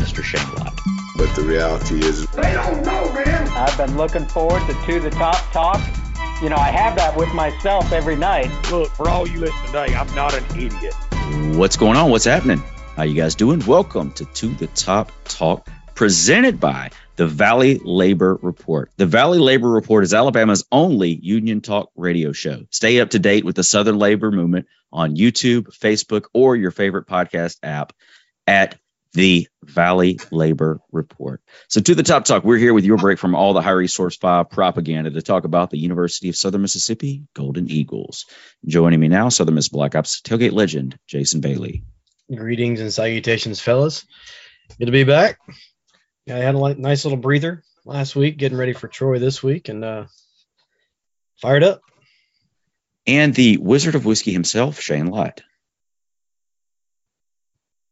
[0.00, 0.24] Mr.
[0.24, 0.78] Shane Lott.
[1.16, 3.48] But the reality is, they don't know, man.
[3.48, 5.78] I've been looking forward to To the Top Talk.
[6.42, 8.50] You know, I have that with myself every night.
[8.70, 10.94] Look, for all you listening today, I'm not an idiot.
[11.58, 12.10] What's going on?
[12.10, 12.62] What's happening?
[12.96, 13.64] How you guys doing?
[13.66, 18.90] Welcome to To the Top Talk, presented by the Valley Labor Report.
[18.96, 22.64] The Valley Labor Report is Alabama's only union talk radio show.
[22.70, 27.06] Stay up to date with the Southern labor movement on YouTube, Facebook, or your favorite
[27.06, 27.92] podcast app
[28.46, 28.78] at
[29.12, 31.42] the Valley Labor Report.
[31.68, 34.16] So, to the top talk, we're here with your break from all the high resource
[34.16, 38.26] five propaganda to talk about the University of Southern Mississippi Golden Eagles.
[38.66, 41.82] Joining me now, Southern Miss Black Ops tailgate legend, Jason Bailey.
[42.34, 44.06] Greetings and salutations, fellas.
[44.78, 45.38] Good to be back.
[46.26, 49.68] Yeah, I had a nice little breather last week, getting ready for Troy this week,
[49.68, 50.04] and uh,
[51.40, 51.82] fired up.
[53.06, 55.42] And the Wizard of Whiskey himself, Shane Lott.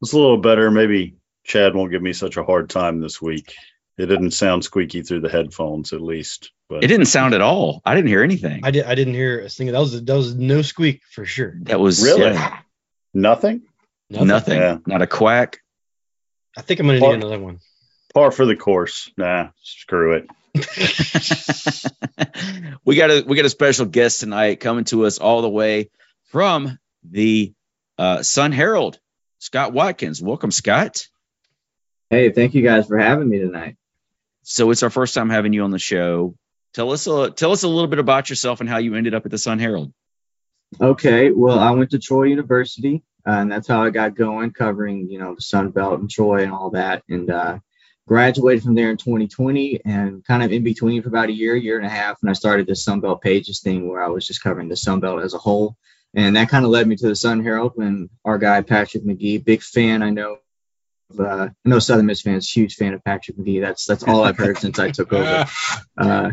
[0.02, 0.70] It's a little better.
[0.70, 3.54] Maybe Chad won't give me such a hard time this week.
[3.96, 6.52] It didn't sound squeaky through the headphones, at least.
[6.68, 7.82] But it didn't sound at all.
[7.84, 8.60] I didn't hear anything.
[8.64, 8.84] I did.
[8.84, 9.72] I didn't hear a single.
[9.72, 11.56] That was that was no squeak for sure.
[11.62, 12.60] That was really yeah.
[13.12, 13.62] nothing.
[14.08, 14.28] Nothing.
[14.28, 14.58] nothing.
[14.58, 14.78] Yeah.
[14.86, 15.58] Not a quack.
[16.56, 17.58] I think I'm gonna par, need another one.
[18.14, 19.10] Par for the course.
[19.16, 20.28] Nah, screw it.
[22.84, 25.90] we got a we got a special guest tonight coming to us all the way
[26.26, 27.52] from the
[27.96, 29.00] uh, Sun Herald
[29.38, 30.20] Scott Watkins.
[30.20, 31.06] Welcome, Scott.
[32.10, 33.76] Hey, thank you guys for having me tonight.
[34.42, 36.34] So it's our first time having you on the show.
[36.74, 39.24] Tell us a tell us a little bit about yourself and how you ended up
[39.24, 39.92] at the Sun Herald.
[40.80, 45.10] Okay, well, I went to Troy University, uh, and that's how I got going, covering
[45.10, 47.58] you know the Sun Belt and Troy and all that, and uh,
[48.06, 51.76] graduated from there in 2020, and kind of in between for about a year, year
[51.76, 54.42] and a half, and I started the Sun Belt Pages thing where I was just
[54.42, 55.76] covering the Sun Belt as a whole
[56.14, 59.38] and that kind of led me to the Sun Herald when our guy Patrick Magee,
[59.38, 60.38] big fan, I know.
[61.18, 63.60] Uh, I know Southern Miss fans, huge fan of Patrick Magee.
[63.60, 65.46] That's that's all I've heard since I took over.
[65.96, 66.30] Uh,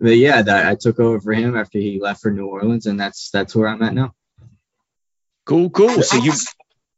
[0.00, 2.98] but yeah, that, I took over for him after he left for New Orleans, and
[2.98, 4.14] that's that's where I'm at now.
[5.44, 6.02] Cool, cool.
[6.02, 6.32] So you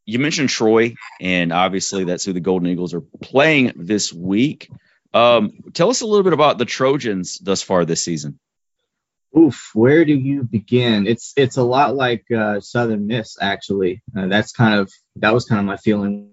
[0.06, 4.70] you mentioned Troy, and obviously that's who the Golden Eagles are playing this week.
[5.12, 8.38] Um, tell us a little bit about the Trojans thus far this season.
[9.36, 11.06] Oof, where do you begin?
[11.06, 14.02] It's it's a lot like uh, Southern Miss actually.
[14.16, 16.32] Uh, that's kind of that was kind of my feeling.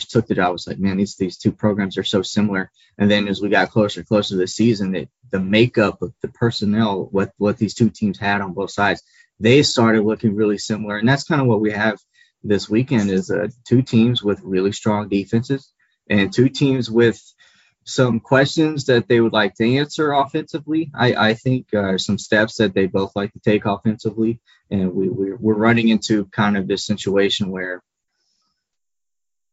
[0.00, 0.48] I took the job.
[0.48, 2.70] I was like, man, these these two programs are so similar.
[2.98, 6.28] And then as we got closer closer to the season, that the makeup of the
[6.28, 9.02] personnel, what what these two teams had on both sides,
[9.40, 10.98] they started looking really similar.
[10.98, 11.98] And that's kind of what we have
[12.42, 15.72] this weekend is uh, two teams with really strong defenses
[16.10, 17.20] and two teams with
[17.84, 20.90] some questions that they would like to answer offensively.
[20.94, 24.40] I, I think uh, some steps that they both like to take offensively,
[24.70, 27.82] and we, we we're running into kind of this situation where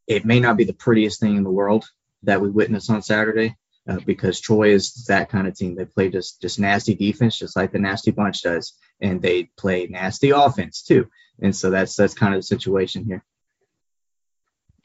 [0.07, 1.85] it may not be the prettiest thing in the world
[2.23, 3.55] that we witness on Saturday.
[3.89, 5.73] Uh, because Troy is that kind of team.
[5.73, 9.87] They play just just nasty defense, just like the nasty bunch does, and they play
[9.87, 11.09] nasty offense too.
[11.41, 13.23] And so that's that's kind of the situation here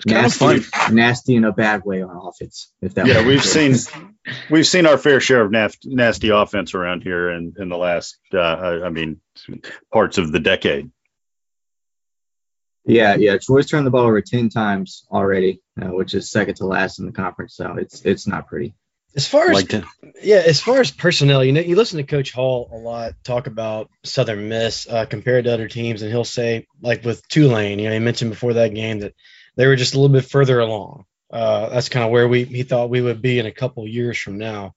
[0.05, 0.61] nasty,
[0.93, 2.73] nasty in a bad way on offense.
[2.83, 3.75] If that yeah, we've seen
[4.51, 8.19] we've seen our fair share of nasty, nasty offense around here in in the last,
[8.35, 9.21] uh, I mean,
[9.93, 10.91] parts of the decade.
[12.85, 13.37] Yeah, yeah.
[13.39, 17.07] Troy's turned the ball over ten times already, uh, which is second to last in
[17.07, 17.57] the conference.
[17.57, 18.75] So it's it's not pretty.
[19.17, 19.83] As far as like to,
[20.23, 23.47] yeah, as far as personnel, you know, you listen to Coach Hall a lot talk
[23.47, 27.87] about Southern Miss uh, compared to other teams, and he'll say like with Tulane, you
[27.87, 29.15] know, he mentioned before that game that
[29.57, 31.05] they were just a little bit further along.
[31.31, 34.19] Uh, that's kind of where we he thought we would be in a couple years
[34.19, 34.75] from now.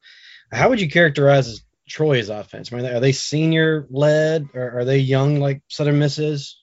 [0.52, 2.72] How would you characterize Troy's offense?
[2.72, 6.62] are they senior led or are they young like Southern Miss is?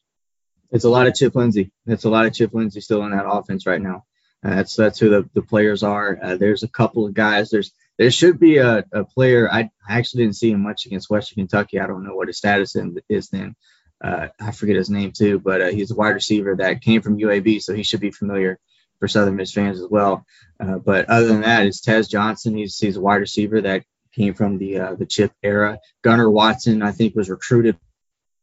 [0.72, 1.70] It's a lot of Chip Lindsey.
[1.86, 4.04] It's a lot of Chip Lindsey still in that offense right now.
[4.44, 6.18] Uh, that's that's who the, the players are.
[6.20, 7.50] Uh, there's a couple of guys.
[7.50, 9.50] There's there should be a, a player.
[9.50, 11.80] I, I actually didn't see him much against Western Kentucky.
[11.80, 12.76] I don't know what his status
[13.08, 13.54] is then
[14.02, 17.18] uh, I forget his name too, but uh, he's a wide receiver that came from
[17.18, 18.58] UAB, so he should be familiar
[18.98, 20.24] for Southern Miss fans as well.
[20.60, 22.56] Uh, but other than that, it's Tez Johnson.
[22.56, 25.78] He's he's a wide receiver that came from the uh, the chip era.
[26.02, 27.78] Gunnar Watson, I think, was recruited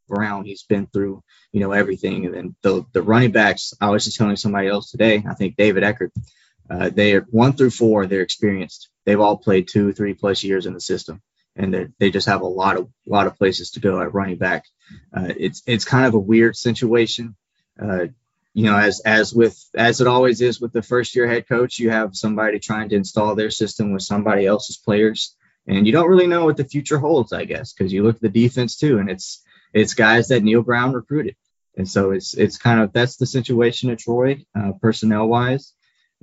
[0.08, 0.44] Brown.
[0.44, 1.22] He's been through
[1.52, 3.74] you know everything, and then the the running backs.
[3.80, 5.22] I was just telling somebody else today.
[5.28, 6.12] I think David Eckert.
[6.68, 8.06] Uh, they are one through four.
[8.06, 8.88] They're experienced.
[9.04, 11.20] They've all played two, three plus years in the system,
[11.56, 14.64] and they just have a lot of lot of places to go at running back.
[15.16, 17.36] Uh, it's it's kind of a weird situation.
[17.80, 18.06] Uh,
[18.52, 21.78] you know, as as with as it always is with the first year head coach,
[21.78, 25.36] you have somebody trying to install their system with somebody else's players,
[25.66, 28.22] and you don't really know what the future holds, I guess, because you look at
[28.22, 29.42] the defense too, and it's
[29.72, 31.36] it's guys that Neil Brown recruited,
[31.76, 35.72] and so it's it's kind of that's the situation at Troy, uh, personnel wise.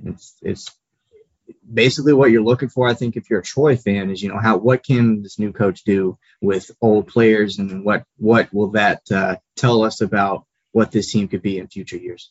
[0.04, 0.70] It's it's
[1.72, 2.88] basically what you're looking for.
[2.88, 5.52] I think if you're a Troy fan, is you know how what can this new
[5.52, 10.90] coach do with old players, and what what will that uh, tell us about what
[10.90, 12.30] this team could be in future years?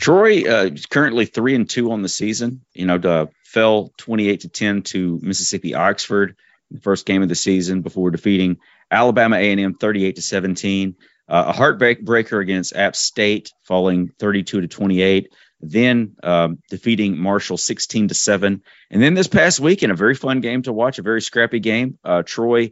[0.00, 2.62] Troy uh, is currently three and two on the season.
[2.72, 6.36] You know, uh, fell 28 to 10 to Mississippi Oxford
[6.70, 8.58] the first game of the season before defeating
[8.90, 10.96] Alabama A&M 38 to 17.
[11.26, 15.32] Uh, a heartbreaker against App State, falling 32 to 28.
[15.70, 20.40] Then um, defeating Marshall 16 to seven, and then this past weekend, a very fun
[20.40, 21.98] game to watch, a very scrappy game.
[22.04, 22.70] Uh, Troy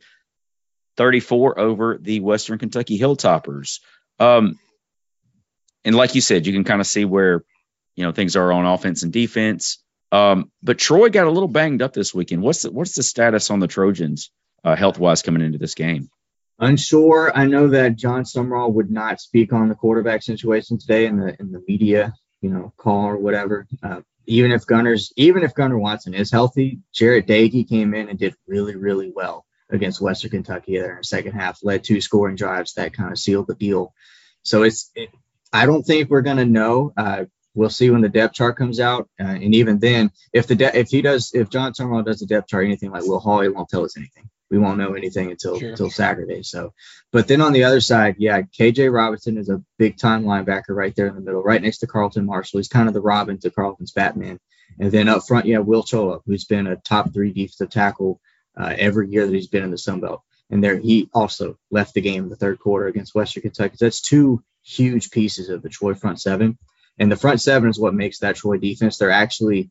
[0.96, 3.80] 34 over the Western Kentucky Hilltoppers.
[4.18, 4.58] Um,
[5.84, 7.44] and like you said, you can kind of see where
[7.96, 9.78] you know things are on offense and defense.
[10.10, 12.42] Um, but Troy got a little banged up this weekend.
[12.42, 14.30] What's the, what's the status on the Trojans
[14.62, 16.10] uh, health wise coming into this game?
[16.58, 17.32] Unsure.
[17.34, 21.34] I know that Jon Sumrall would not speak on the quarterback situation today in the
[21.40, 22.12] in the media,
[22.42, 23.66] you know, call or whatever.
[23.82, 28.18] Uh, even if Gunnar's, even if Gunnar Watson is healthy, Jarret Doege came in and
[28.18, 32.36] did really, really well against Western Kentucky there in the second half, led two scoring
[32.36, 33.94] drives that kind of sealed the deal.
[34.42, 35.08] So it's, it,
[35.52, 36.92] I don't think we're going to know.
[36.96, 37.24] Uh,
[37.54, 39.08] we'll see when the depth chart comes out.
[39.20, 42.26] Uh, and even then, if the de- if he does, if Jon Sumrall does the
[42.26, 44.28] depth chart, anything like Will Hall, he won't tell us anything.
[44.52, 45.70] We won't know anything until sure.
[45.70, 46.42] until Saturday.
[46.42, 46.74] So,
[47.10, 50.94] but then on the other side, yeah, KJ Robinson is a big time linebacker right
[50.94, 52.58] there in the middle, right next to Carlton Martial.
[52.58, 54.38] He's kind of the Robin to Carlton's Batman.
[54.78, 58.20] And then up front, yeah, Will Choloh, who's been a top three defensive tackle
[58.54, 60.22] uh, every year that he's been in the Sun Belt.
[60.50, 63.76] And there, he also left the game in the third quarter against Western Kentucky.
[63.80, 66.58] That's two huge pieces of the Troy front seven.
[66.98, 68.98] And the front seven is what makes that Troy defense.
[68.98, 69.70] They're actually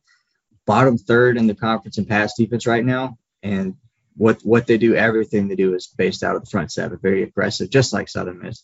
[0.66, 3.16] bottom third in the conference in pass defense right now.
[3.44, 3.76] And
[4.16, 7.22] what what they do, everything they do is based out of the front seven, very
[7.22, 8.62] aggressive, just like Southern Miss.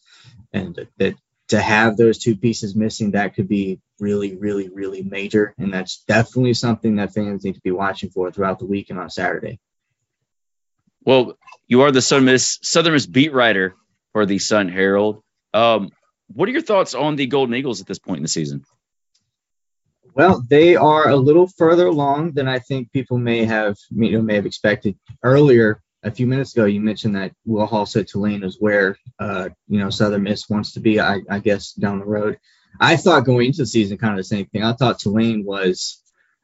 [0.52, 1.14] And that
[1.48, 5.54] to have those two pieces missing, that could be really, really, really major.
[5.58, 8.98] And that's definitely something that fans need to be watching for throughout the week and
[8.98, 9.58] on Saturday.
[11.04, 13.74] Well, you are the Southern Miss, Southern Miss beat writer
[14.12, 15.22] for the Sun Herald.
[15.54, 15.90] Um,
[16.26, 18.64] what are your thoughts on the Golden Eagles at this point in the season?
[20.18, 24.22] Well, they are a little further along than I think people may have you know
[24.22, 24.98] may have expected.
[25.22, 29.50] Earlier, a few minutes ago, you mentioned that Will Hall said Tulane is where uh,
[29.68, 30.98] you know Southern Miss wants to be.
[30.98, 32.36] I, I, guess down the road.
[32.80, 34.64] I thought going into the season kind of the same thing.
[34.64, 36.02] I thought Tulane was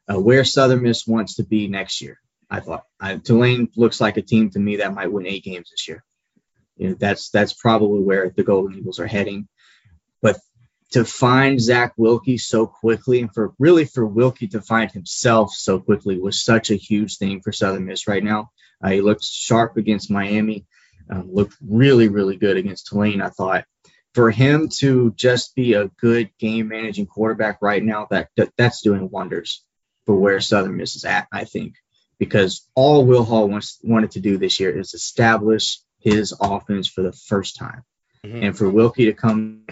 [0.09, 2.21] uh, where Southern Miss wants to be next year.
[2.49, 5.71] I thought I, Tulane looks like a team to me that might win eight games
[5.73, 6.05] this year.
[6.77, 9.49] You know, that's that's probably where the Golden Eagles are heading.
[10.95, 15.81] To find Zach Wilcke so quickly, and for really for Wilcke to find himself so
[15.81, 18.53] quickly, was such a huge thing for Southern Miss right now.
[18.81, 20.67] Uh, he looked sharp against Miami,
[21.11, 23.21] um, looked really really good against Tulane.
[23.21, 23.65] I thought
[24.15, 28.83] for him to just be a good game managing quarterback right now, that, that that's
[28.83, 29.65] doing wonders
[30.07, 31.27] for where Southern Miss is at.
[31.33, 31.75] I think
[32.21, 37.03] because all Will Hall wants wanted to do this year is establish his offense for
[37.03, 37.83] the first time,
[38.25, 38.45] mm-hmm.
[38.45, 39.65] and for Wilcke to come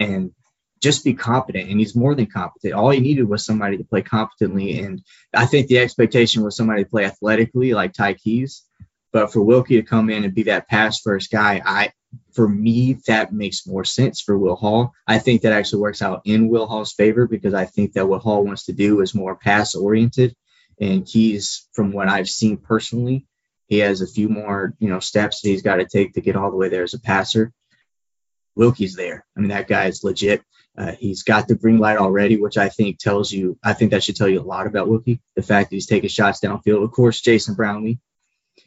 [0.00, 0.32] and
[0.80, 1.70] just be competent.
[1.70, 2.74] And he's more than competent.
[2.74, 4.80] All he needed was somebody to play competently.
[4.80, 5.02] And
[5.34, 8.64] I think the expectation was somebody to play athletically like Ty Keys.
[9.12, 11.92] But for Wilcke to come in and be that pass first guy, I
[12.32, 14.92] for me that makes more sense for Will Hall.
[15.06, 18.22] I think that actually works out in Will Hall's favor because I think that what
[18.22, 20.34] Hall wants to do is more pass oriented.
[20.80, 23.26] And Keys, from what I've seen personally,
[23.66, 26.36] he has a few more, you know, steps that he's got to take to get
[26.36, 27.52] all the way there as a passer.
[28.58, 29.24] Wilcke's there.
[29.36, 30.42] I mean, that guy is legit.
[30.76, 34.02] Uh, he's got the green light already, which I think tells you, I think that
[34.04, 35.20] should tell you a lot about Wilcke.
[35.34, 36.84] The fact that he's taking shots downfield.
[36.84, 37.98] Of course, Jason Brownlee.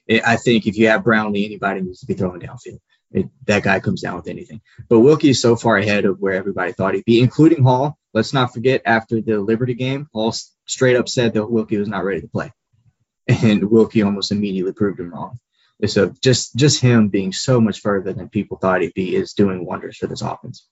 [0.09, 2.79] I think if you have Brownlee, anybody needs to be throwing downfield.
[3.11, 4.61] It, that guy comes down with anything.
[4.89, 7.97] But Wilcke is so far ahead of where everybody thought he'd be, including Hall.
[8.13, 10.33] Let's not forget after the Liberty game, Hall
[10.65, 12.51] straight up said that Wilcke was not ready to play.
[13.27, 15.39] And Wilcke almost immediately proved him wrong.
[15.87, 19.65] So just just him being so much further than people thought he'd be is doing
[19.65, 20.67] wonders for this offense.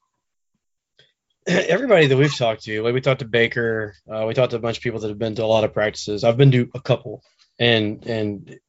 [1.48, 4.62] Everybody that we've talked to, like we talked to Baker, uh, we talked to a
[4.62, 6.24] bunch of people that have been to a lot of practices.
[6.24, 7.24] I've been to a couple,
[7.60, 8.60] and and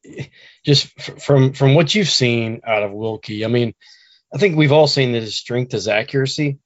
[0.65, 3.73] just from from what you've seen out of Wilcke, I mean,
[4.33, 6.59] I think we've all seen that his strength is accuracy.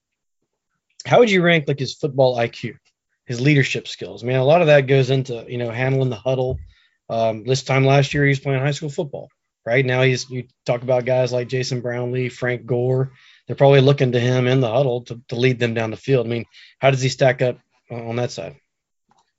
[1.05, 2.77] How would you rank like his football IQ?
[3.25, 4.23] his leadership skills.
[4.23, 6.59] I mean, a lot of that goes into you know handling the huddle.
[7.09, 9.29] Um, this time last year, he was playing high school football.
[9.65, 13.13] Right now, he's you talk about guys like Jason Brownlee, Frank Gore.
[13.47, 16.27] They're probably looking to him in the huddle to, to lead them down the field.
[16.27, 16.45] I mean,
[16.79, 17.57] how does he stack up
[17.89, 18.57] on that side?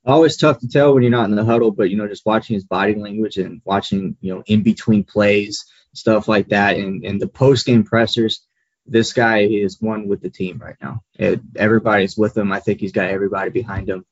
[0.04, 2.54] Always tough to tell when you're not in the huddle, but you know, just watching
[2.54, 5.64] his body language and watching, you know, in between plays,
[5.94, 8.44] stuff like that, and and the post game pressers.
[8.84, 11.02] This guy is one with the team right now.
[11.18, 12.52] It, everybody's with him.
[12.52, 14.04] I think he's got everybody behind him.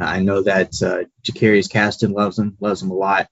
[0.00, 3.28] Uh, I know that uh, Jakarius Caston loves him, loves him a lot.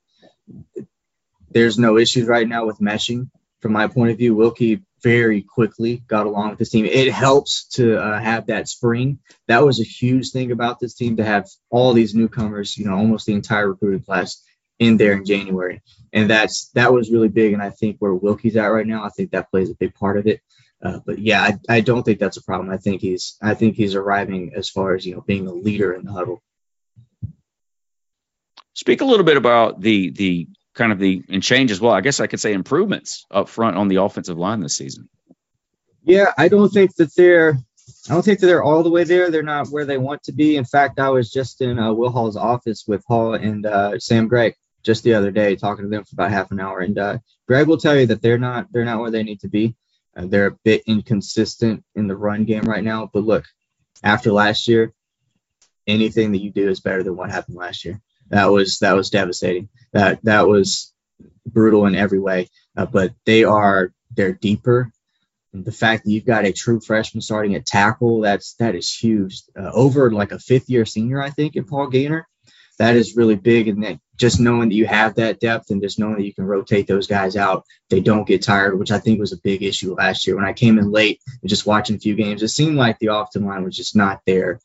[1.50, 4.34] There's no issues right now with meshing from my point of view.
[4.34, 6.84] Wilcke very quickly got along with this team.
[6.84, 9.20] It helps to uh, have that spring.
[9.46, 12.96] That was a huge thing about this team to have all these newcomers, you know,
[12.96, 14.42] almost the entire recruiting class
[14.78, 15.82] in there in January.
[16.12, 17.52] And that's that was really big.
[17.52, 20.18] And I think where Wilcke's at right now, I think that plays a big part
[20.18, 20.40] of it.
[20.82, 22.70] Uh, but yeah, I, I don't think that's a problem.
[22.70, 25.92] I think he's I think he's arriving as far as you know being a leader
[25.92, 26.42] in the huddle.
[28.74, 31.92] Speak a little bit about the the kind of the and change as well.
[31.92, 35.10] I guess I could say improvements up front on the offensive line this season.
[36.04, 37.58] Yeah, I don't think that they're
[38.08, 39.30] I don't think that they're all the way there.
[39.30, 40.56] They're not where they want to be.
[40.56, 44.28] In fact, I was just in uh, Will Hall's office with Hall and uh, Sam
[44.28, 44.54] Gregg
[44.84, 46.78] just the other day, talking to them for about half an hour.
[46.78, 49.48] And uh, Gregg will tell you that they're not they're not where they need to
[49.48, 49.74] be.
[50.16, 53.10] Uh, they're a bit inconsistent in the run game right now.
[53.12, 53.44] But look,
[54.02, 54.94] after last year,
[55.86, 58.00] anything that you do is better than what happened last year.
[58.30, 59.68] That was that was devastating.
[59.92, 60.92] That that was
[61.46, 62.48] brutal in every way.
[62.76, 64.90] Uh, but they are they're deeper.
[65.54, 69.42] The fact that you've got a true freshman starting at tackle that's that is huge.
[69.58, 72.28] Uh, over like a fifth year senior, I think, in Paul Gainer,
[72.78, 73.68] that is really big.
[73.68, 76.44] And that just knowing that you have that depth and just knowing that you can
[76.44, 79.94] rotate those guys out, they don't get tired, which I think was a big issue
[79.94, 80.36] last year.
[80.36, 83.14] When I came in late and just watching a few games, it seemed like the
[83.14, 84.60] offensive line was just not there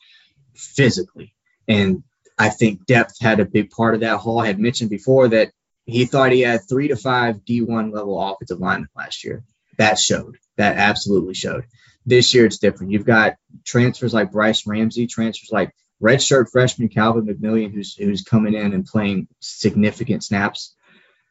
[0.53, 1.34] physically.
[1.67, 2.03] And
[2.38, 4.18] I think depth had a big part of that.
[4.18, 5.52] Hall had mentioned before that
[5.86, 9.44] he thought he had three to five D1 level offensive linemen last year.
[9.78, 10.38] That showed.
[10.58, 11.66] That absolutely showed.
[12.06, 12.92] This year it's different.
[12.92, 13.36] You've got
[13.66, 18.86] transfers like Bryce Ramsey, transfers like redshirt freshman Calvin McMillian, who's who's coming in and
[18.86, 20.75] playing significant snaps.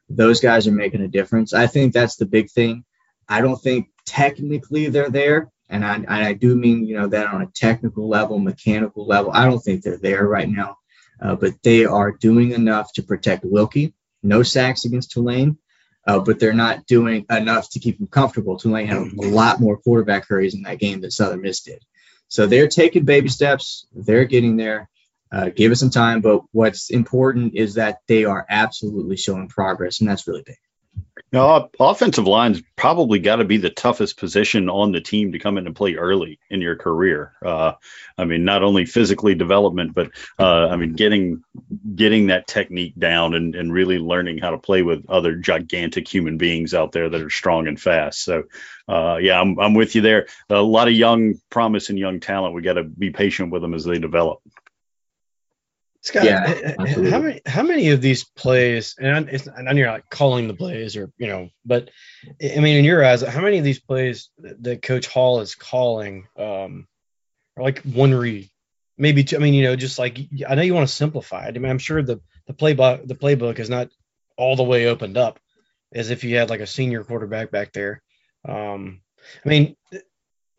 [0.08, 1.52] Those guys are making a difference.
[1.52, 2.84] I think that's the big thing.
[3.28, 7.28] I don't think technically they're there, and I, and I do mean you know that
[7.28, 9.30] on a technical level, mechanical level.
[9.32, 10.78] I don't think they're there right now
[11.22, 13.92] uh, but they are doing enough to protect Wilcke.
[14.22, 15.58] No sacks against Tulane,
[16.06, 18.58] uh, but they're not doing enough to keep him comfortable.
[18.58, 21.82] Tulane had a lot more quarterback hurries in that game than Southern Miss did.
[22.28, 23.86] So they're taking baby steps.
[23.92, 24.88] They're getting there.
[25.30, 30.00] Uh, give it some time, but what's important is that they are absolutely showing progress,
[30.00, 30.56] and that's really big.
[31.32, 35.56] Now, offensive line's probably got to be the toughest position on the team to come
[35.56, 37.32] in and play early in your career.
[37.42, 37.72] Uh,
[38.18, 41.42] I mean, not only physically development, but uh, I mean, getting
[41.94, 46.36] getting that technique down and, and really learning how to play with other gigantic human
[46.36, 48.22] beings out there that are strong and fast.
[48.22, 48.44] So,
[48.86, 50.26] uh, yeah, I'm, I'm with you there.
[50.50, 52.54] A lot of young promise and young talent.
[52.54, 54.40] We got to be patient with them as they develop.
[56.04, 56.74] Scott, yeah,
[57.10, 60.54] how many how many of these plays, and it's, I know you're not calling the
[60.54, 61.90] plays or you know, but
[62.42, 66.26] I mean, in your eyes, how many of these plays that Coach Hall is calling
[66.36, 66.88] um,
[67.56, 68.50] are like one read,
[68.98, 69.36] maybe two?
[69.36, 70.18] I mean, you know, just like
[70.48, 71.54] I know you want to simplify it.
[71.54, 73.88] I mean, I'm sure the the playbook the playbook is not
[74.36, 75.38] all the way opened up
[75.94, 78.02] as if you had like a senior quarterback back there.
[78.48, 79.02] Um,
[79.46, 79.76] I mean,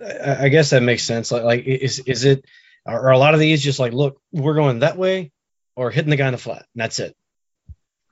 [0.01, 1.33] I, I guess that makes sense.
[1.33, 2.45] Like, like is is it?
[2.85, 5.31] Are a lot of these just like, look, we're going that way,
[5.75, 6.65] or hitting the guy in the flat.
[6.73, 7.15] And that's it.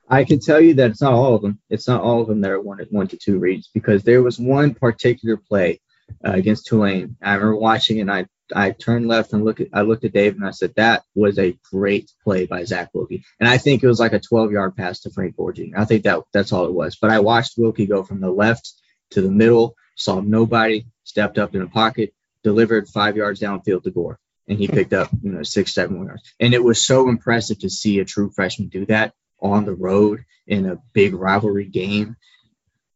[0.07, 1.59] I can tell you that it's not all of them.
[1.69, 4.37] It's not all of them that are one, one to two reads because there was
[4.37, 5.79] one particular play
[6.25, 7.15] uh, against Tulane.
[7.21, 10.35] I remember watching and I I turned left and look at I looked at Dave
[10.35, 13.23] and I said that was a great play by Zach Wilcke.
[13.39, 15.77] And I think it was like a 12 yard pass to Frank Jr.
[15.77, 16.97] I think that that's all it was.
[16.99, 18.73] But I watched Wilcke go from the left
[19.11, 22.13] to the middle, saw nobody, stepped up in a pocket,
[22.43, 26.33] delivered five yards downfield to Gore and he picked up you know six seven yards.
[26.39, 30.25] And it was so impressive to see a true freshman do that on the road
[30.47, 32.15] in a big rivalry game.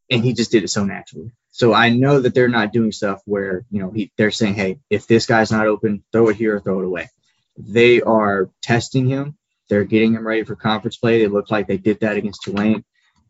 [0.10, 1.32] And he just did it so naturally.
[1.52, 4.80] So i know that they're not doing stuff where you know he, they're saying hey
[4.90, 7.10] if this guy's not open throw it here or throw it away.
[7.58, 9.38] They are testing him.
[9.70, 11.20] They're getting him ready for conference play.
[11.20, 12.84] They look like they did that against tulane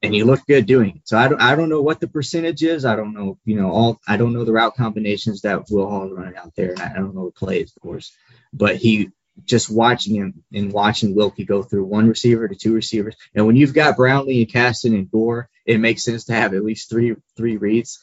[0.05, 1.07] and he looked good doing it.
[1.07, 2.85] So I don't, I don't know what the percentage is.
[2.85, 6.09] I don't know, you know, all I don't know the route combinations that Will Hall
[6.09, 8.13] running out there, and I don't know the plays, of course.
[8.53, 9.09] But he
[9.43, 13.55] just watching him and watching Wilcke go through one receiver to two receivers, and when
[13.55, 17.15] you've got Brownlee and Caston and Gore, it makes sense to have at least three
[17.35, 17.99] three reads,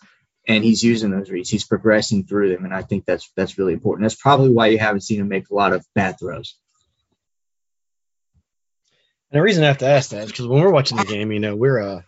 [0.47, 1.51] and he's using those reads.
[1.51, 4.05] He's progressing through them, and I think that's that's really important.
[4.05, 6.57] That's probably why you haven't seen him make a lot of bad throws.
[9.33, 11.33] And the reason I have to ask that is because when we're watching the game,
[11.33, 12.03] you know, we're uh,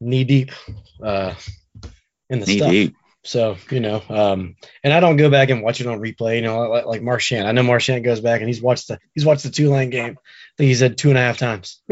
[0.00, 0.52] knee deep
[1.02, 1.34] uh,
[2.28, 2.70] in the Knee stuff.
[2.70, 2.96] deep.
[3.24, 4.54] So you know, um,
[4.84, 6.36] and I don't go back and watch it on replay.
[6.36, 7.48] You know, like, like Marchand.
[7.48, 10.16] I know Marchand goes back and he's watched the he's watched the Tulane game.
[10.16, 11.82] I think he said two and a half times.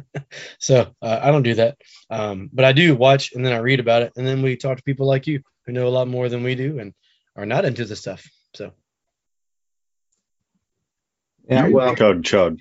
[0.58, 1.78] so uh, I don't do that,
[2.10, 4.78] um, but I do watch and then I read about it, and then we talk
[4.78, 6.92] to people like you who know a lot more than we do and
[7.36, 8.28] are not into the stuff.
[8.54, 8.72] So
[11.48, 12.58] Yeah, well, chug chug.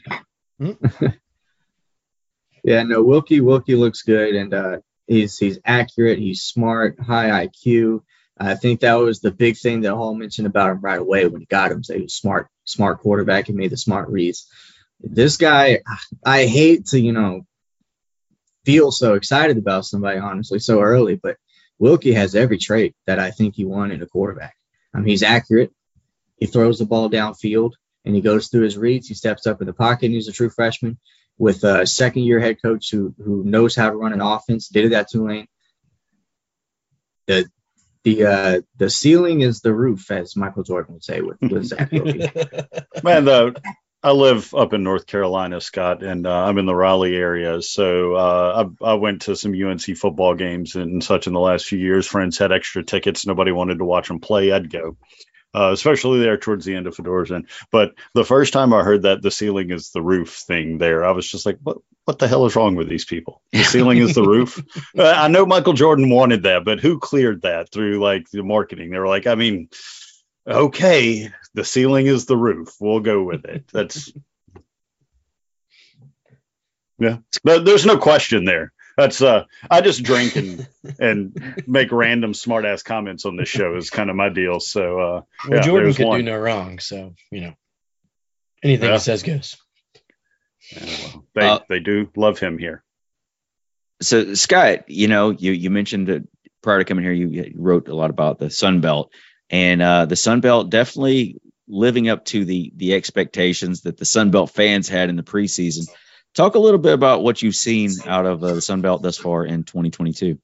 [2.63, 4.77] yeah, no, Wilcke Wilcke looks good and uh,
[5.07, 8.01] he's he's accurate, he's smart, high IQ.
[8.37, 11.41] I think that was the big thing that Hall mentioned about him right away when
[11.41, 11.83] he got him.
[11.83, 14.49] So he was smart, smart quarterback and made the smart reads.
[14.99, 15.79] This guy,
[16.25, 17.45] I hate to, you know,
[18.65, 21.37] feel so excited about somebody, honestly, so early, but
[21.81, 24.55] Wilcke has every trait that I think you want in a quarterback.
[24.93, 25.71] I mean, he's accurate.
[26.37, 27.73] He throws the ball downfield
[28.05, 29.07] and he goes through his reads.
[29.07, 30.97] He steps up in the pocket and he's a true freshman
[31.37, 34.85] with a second year head coach who who knows how to run an offense, did
[34.85, 35.47] it at Tulane.
[37.27, 37.49] The
[38.03, 41.91] the uh the ceiling is the roof, as Michael Jordan would say with, with Zach.
[43.03, 43.55] Man, the
[44.05, 47.61] I live up in North Carolina, Scott, and uh, I'm in the Raleigh area.
[47.61, 51.65] So uh, I, I went to some UNC football games and such in the last
[51.65, 52.05] few years.
[52.05, 53.25] Friends had extra tickets.
[53.25, 54.51] Nobody wanted to watch them play.
[54.51, 54.97] I'd go,
[55.55, 57.47] uh, especially there towards the end of Fedora's end.
[57.71, 61.11] But the first time I heard that the ceiling is the roof thing there, I
[61.11, 61.77] was just like, what?
[62.05, 63.41] What the hell is wrong with these people?
[63.53, 64.61] The ceiling is the roof.
[64.97, 68.89] Uh, I know Michael Jordan wanted that, but who cleared that through like the marketing?
[68.89, 69.69] They were like, I mean,
[70.45, 72.75] okay, the ceiling is the roof.
[72.81, 73.63] We'll go with it.
[73.71, 74.11] That's
[76.99, 77.19] yeah.
[77.45, 78.73] But there's no question there.
[78.97, 80.67] That's uh I just drink and
[80.99, 84.59] and make random smart ass comments on this show is kind of my deal.
[84.59, 86.19] So uh well, Yeah, Jordan there's could one.
[86.19, 86.79] do no wrong.
[86.79, 87.53] So you know,
[88.63, 88.93] anything Yeah.
[88.95, 89.57] he says goes.
[90.71, 92.83] yeah, well, they Uh, they do love him here.
[94.01, 96.27] So Scott, you know, you you mentioned that
[96.61, 99.11] prior to coming here, you, you wrote a lot about the Sun Belt,
[99.49, 104.31] and uh, the Sun Belt definitely living up to the the expectations that the Sun
[104.31, 105.87] Belt fans had in the preseason.
[106.33, 109.17] Talk a little bit about what you've seen out of uh, the Sun Belt thus
[109.17, 110.39] far in 2022.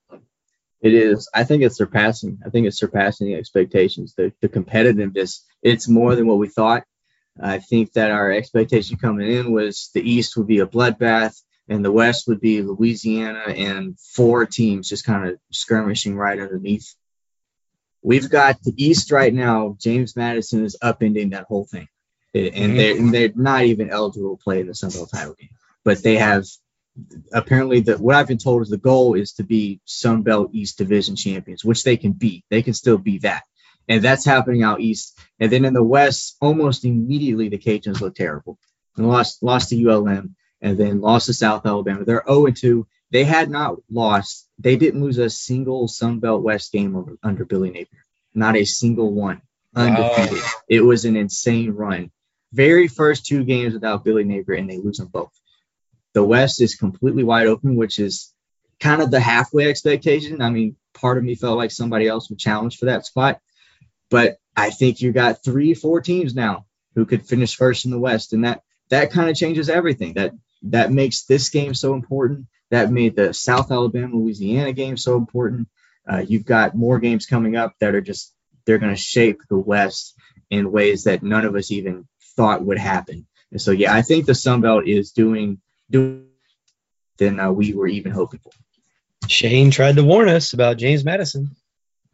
[0.82, 1.30] It is.
[1.34, 2.40] I think it's surpassing.
[2.46, 4.14] I think it's surpassing expectations.
[4.16, 5.42] The, the competitiveness.
[5.64, 6.84] It's more than what we thought.
[7.42, 11.84] I think that our expectation coming in was the East would be a bloodbath, and
[11.84, 16.94] the West would be Louisiana and four teams just kind of skirmishing right underneath.
[18.02, 19.76] We've got the East right now.
[19.80, 21.88] James Madison is upending that whole thing,
[22.34, 25.50] and they're and they're not even eligible to play in the Sun Belt title game.
[25.84, 26.46] But they have
[27.32, 30.78] apparently the what I've been told is the goal is to be Sun Belt East
[30.78, 32.44] Division champions, which they can be.
[32.50, 33.44] They can still be that.
[33.88, 35.18] And that's happening out east.
[35.40, 38.60] And then in the west, almost immediately the Cajuns look terrible.
[38.96, 42.06] And lost lost to ULM and then lost to South Alabama.
[42.06, 42.88] They're 0 and 2.
[43.12, 44.48] They had not lost.
[44.60, 48.06] They didn't lose a single Sun Belt West game over, under Billy Napier.
[48.36, 49.42] Not a single one.
[49.76, 50.44] Undefeated.
[50.68, 52.12] It was an insane run.
[52.52, 55.32] Very first two games without Billy Napier, and they lose them both.
[56.14, 58.34] The West is completely wide open, which is
[58.80, 60.42] kind of the halfway expectation.
[60.42, 63.40] I mean, part of me felt like somebody else would challenge for that spot,
[64.10, 68.00] but I think you got three, four teams now who could finish first in the
[68.00, 70.14] West, and that that kind of changes everything.
[70.14, 72.48] That that makes this game so important.
[72.72, 75.70] That made the South Alabama Louisiana game so important.
[76.08, 78.34] Uh, you've got more games coming up that are just
[78.66, 80.16] they're going to shape the West
[80.50, 83.28] in ways that none of us even thought would happen.
[83.52, 86.26] And so, yeah, I think the Sun Belt is doing doing
[87.18, 88.52] than uh, we were even hoping for.
[89.28, 91.56] Shane tried to warn us about James Madison.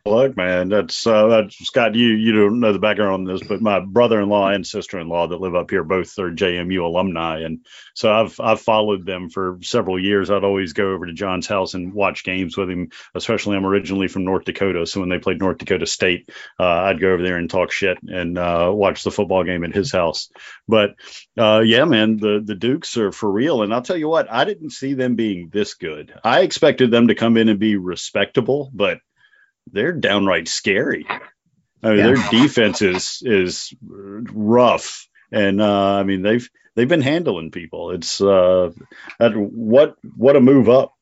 [0.07, 1.95] Look, man, that's uh, that's Scott.
[1.95, 5.55] You you don't know the background on this, but my brother-in-law and sister-in-law that live
[5.55, 7.65] up here both are JMU alumni, and
[7.95, 10.29] so I've I've followed them for several years.
[10.29, 12.91] I'd always go over to John's house and watch games with him.
[13.15, 17.01] Especially, I'm originally from North Dakota, so when they played North Dakota State, uh, I'd
[17.01, 20.29] go over there and talk shit and uh, watch the football game at his house.
[20.67, 20.91] But
[21.35, 24.45] uh, yeah, man, the the Dukes are for real, and I'll tell you what, I
[24.45, 26.13] didn't see them being this good.
[26.23, 28.99] I expected them to come in and be respectable, but
[29.71, 31.05] they're downright scary.
[31.83, 32.07] I mean, Yeah.
[32.13, 37.91] their defense is is rough, and uh, I mean they've they've been handling people.
[37.91, 38.71] It's uh,
[39.19, 40.93] what what a move up.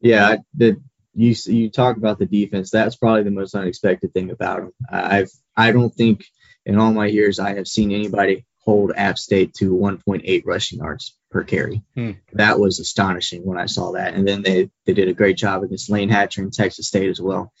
[0.00, 0.80] Yeah, the
[1.14, 2.70] you you talk about the defense.
[2.70, 4.72] That's probably the most unexpected thing about them.
[4.90, 6.24] I've I don't think
[6.66, 11.16] in all my years I have seen anybody hold App State to 1.8 rushing yards
[11.30, 11.82] per carry.
[11.94, 12.12] Hmm.
[12.32, 14.14] That was astonishing when I saw that.
[14.14, 17.20] And then they they did a great job against Layne Hatcher and Texas State as
[17.20, 17.52] well.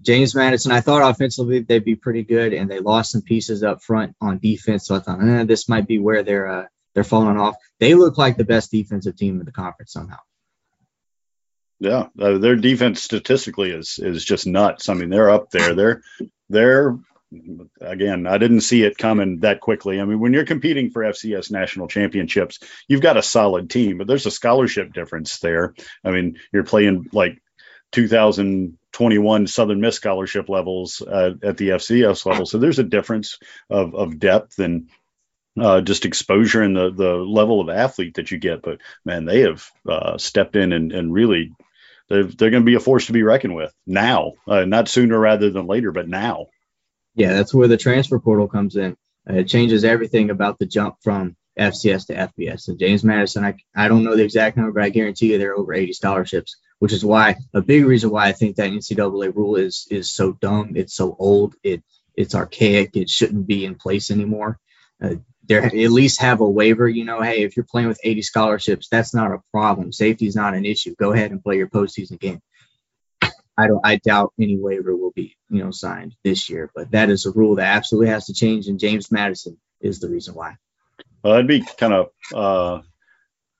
[0.00, 3.82] James Madison, I thought offensively they'd be pretty good, and they lost some pieces up
[3.82, 4.86] front on defense.
[4.86, 7.56] So I thought, eh, this might be where their uh, they're falling off.
[7.80, 10.18] They look like the best defensive team in the conference somehow.
[11.80, 14.88] Yeah, uh, their defense statistically is is just nuts.
[14.88, 15.74] I mean, they're up there.
[15.74, 16.02] They're
[16.48, 16.98] they're
[17.80, 20.00] again, I didn't see it coming that quickly.
[20.00, 24.06] I mean, when you're competing for FCS national championships, you've got a solid team, but
[24.06, 25.74] there's a scholarship difference there.
[26.04, 27.42] I mean, you're playing like
[27.92, 33.38] 2021 Southern Miss scholarship levels uh, at the FCS level, so there's a difference
[33.70, 34.88] of of depth and
[35.60, 38.62] uh, just exposure and the the level of athlete that you get.
[38.62, 41.52] But man, they have uh, stepped in and, and really
[42.08, 45.18] they're, they're going to be a force to be reckoned with now, uh, not sooner
[45.18, 46.46] rather than later, but now.
[47.18, 48.96] Yeah, that's where the transfer portal comes in.
[49.28, 52.68] Uh, it changes everything about the jump from FCS to FBS.
[52.68, 55.50] And James Madison, I, I don't know the exact number, but I guarantee you there
[55.50, 59.34] are over 80 scholarships, which is why a big reason why I think that NCAA
[59.34, 60.74] rule is is so dumb.
[60.76, 61.56] It's so old.
[61.64, 61.82] It
[62.14, 62.96] it's archaic.
[62.96, 64.60] It shouldn't be in place anymore.
[65.02, 66.86] Uh, there at least have a waiver.
[66.88, 69.92] You know, hey, if you're playing with 80 scholarships, that's not a problem.
[69.92, 70.94] Safety is not an issue.
[70.96, 72.40] Go ahead and play your postseason game.
[73.22, 73.80] I don't.
[73.84, 76.70] I doubt any waiver will be, you know, signed this year.
[76.74, 80.08] But that is a rule that absolutely has to change, and James Madison is the
[80.08, 80.56] reason why.
[81.22, 82.82] Well, that'd be kind of uh,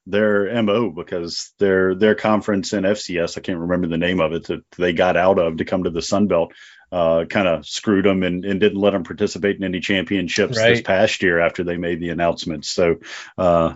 [0.07, 4.45] their mo because their their conference in FCS, I can't remember the name of it,
[4.45, 6.53] that they got out of to come to the Sun Belt
[6.91, 10.71] uh, kind of screwed them and, and, didn't let them participate in any championships right.
[10.71, 12.65] this past year after they made the announcement.
[12.65, 12.97] So,
[13.37, 13.75] uh,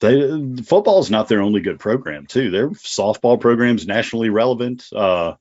[0.00, 2.50] they football is not their only good program too.
[2.50, 4.86] Their softball program's nationally relevant.
[4.94, 5.34] Uh,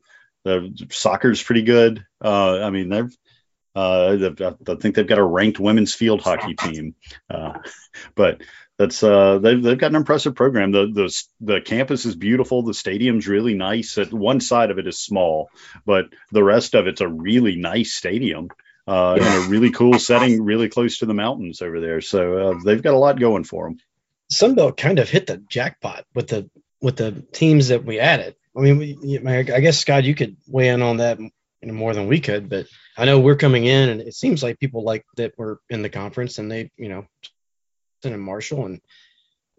[0.47, 2.05] the soccer's pretty good.
[2.23, 3.15] Uh, I mean, they've
[3.75, 4.17] uh,
[4.67, 6.95] I think they've got a ranked women's field hockey team,
[7.29, 7.59] uh,
[8.15, 8.41] but
[8.77, 10.71] that's uh, they've they've got an impressive program.
[10.71, 12.63] The the the campus is beautiful.
[12.63, 13.97] The stadium's really nice.
[13.97, 15.49] At one side of it is small,
[15.85, 18.49] but the rest of it's a really nice stadium.
[18.87, 21.99] Uh, in a really cool setting, really close to the mountains over there.
[21.99, 23.79] So uh, they've got a lot going for them.
[24.31, 26.49] Sunbelt kind of hit the jackpot with the
[26.81, 28.35] with the teams that we added.
[28.57, 31.19] I mean, we, I guess Scott, you could weigh in on that
[31.63, 32.65] more than we could, but
[32.97, 35.89] I know we're coming in, and it seems like people like that we're in the
[35.89, 37.05] conference, and they, you know,
[38.03, 38.81] and Marshall and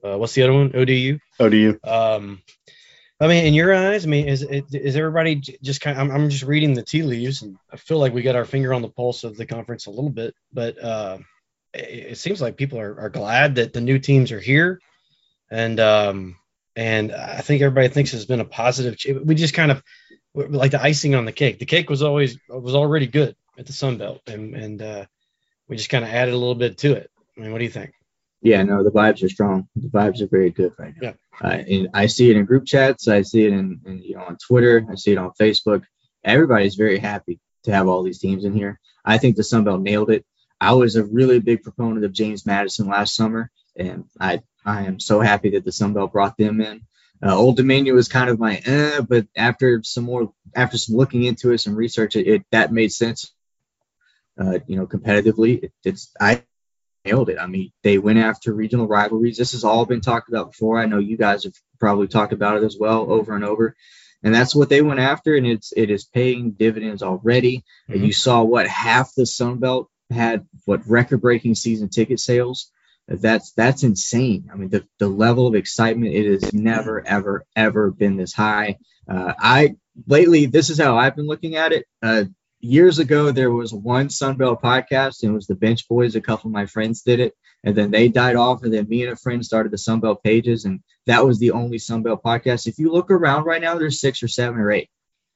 [0.03, 0.73] uh, what's the other one?
[0.75, 1.19] ODU.
[1.41, 1.79] ODU.
[1.85, 2.41] Um,
[3.21, 5.99] I mean, in your eyes, I mean, is is everybody just kind?
[5.99, 8.45] Of, I'm, I'm just reading the tea leaves, and I feel like we got our
[8.45, 10.35] finger on the pulse of the conference a little bit.
[10.53, 11.19] But uh,
[11.75, 14.81] it, it seems like people are, are glad that the new teams are here,
[15.51, 16.37] and um,
[16.79, 18.97] and I think everybody thinks it's been a positive.
[19.25, 19.83] We just kind of
[20.33, 21.59] like the icing on the cake.
[21.59, 25.07] The cake was always was already good at the Sun Belt, and and uh,
[25.67, 27.11] we just kind of added a little bit to it.
[27.37, 27.95] I mean, what do you think?
[28.43, 29.67] Yeah, no, the vibes are strong.
[29.75, 31.15] The vibes are very good right now.
[31.43, 31.49] Yeah.
[31.51, 33.09] Uh, and I see it in group chats.
[33.09, 34.87] I see it in, in, you know on Twitter.
[34.89, 35.83] I see it on Facebook.
[36.23, 38.79] Everybody's very happy to have all these teams in here.
[39.05, 40.25] I think the Sun Belt nailed it.
[40.61, 45.01] I was a really big proponent of James Madison last summer, and I I am
[45.01, 46.83] so happy that the Sun Belt brought them in.
[47.23, 51.25] Uh, Old Dominion was kind of my eh, but after some more after some looking
[51.25, 53.33] into it, some research, it, it that made sense.
[54.39, 56.45] Uh, you know, competitively, it, it's I
[57.05, 57.39] nailed it.
[57.41, 59.37] I mean, they went after regional rivalries.
[59.37, 60.79] This has all been talked about before.
[60.79, 63.75] I know you guys have probably talked about it as well over and over.
[64.23, 67.65] And that's what they went after, and it's it is paying dividends already.
[67.89, 68.05] Mm-hmm.
[68.05, 72.71] You saw what half the Sun Belt had what record breaking season ticket sales.
[73.09, 74.51] That's that's insane.
[74.53, 78.77] I mean, the, the level of excitement it has never ever ever been this high.
[79.09, 81.87] Uh, I lately this is how I've been looking at it.
[82.03, 82.25] Uh,
[82.61, 86.17] years ago there was one Sunbelt podcast and it was the Bench Boys.
[86.17, 88.63] A couple of my friends did it, and then they died off.
[88.63, 91.79] And then me and a friend started the Sunbelt pages, and that was the only
[91.79, 92.67] Sunbelt podcast.
[92.67, 94.91] If you look around right now, there's six or seven or eight.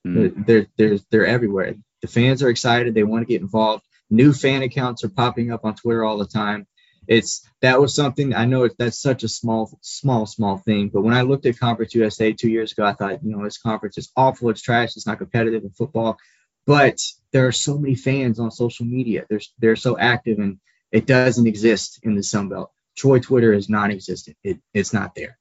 [0.06, 0.44] Mm.
[0.46, 1.74] They're, they're they're everywhere.
[2.02, 2.92] The fans are excited.
[2.92, 3.84] They want to get involved.
[4.10, 6.66] New fan accounts are popping up on Twitter all the time.
[7.08, 10.88] It's that was something I know that's such a small, small, small thing.
[10.88, 13.58] But when I looked at Conference USA two years ago, I thought, you know, this
[13.58, 14.50] conference is awful.
[14.50, 14.96] It's trash.
[14.96, 16.18] It's not competitive in football
[16.66, 17.00] but
[17.32, 19.24] there are so many fans on social media.
[19.28, 20.58] They're they're so active, and
[20.90, 22.70] it doesn't exist in the Sun Belt.
[22.96, 24.36] Troy Twitter is non-existent.
[24.44, 25.38] It, it's not there.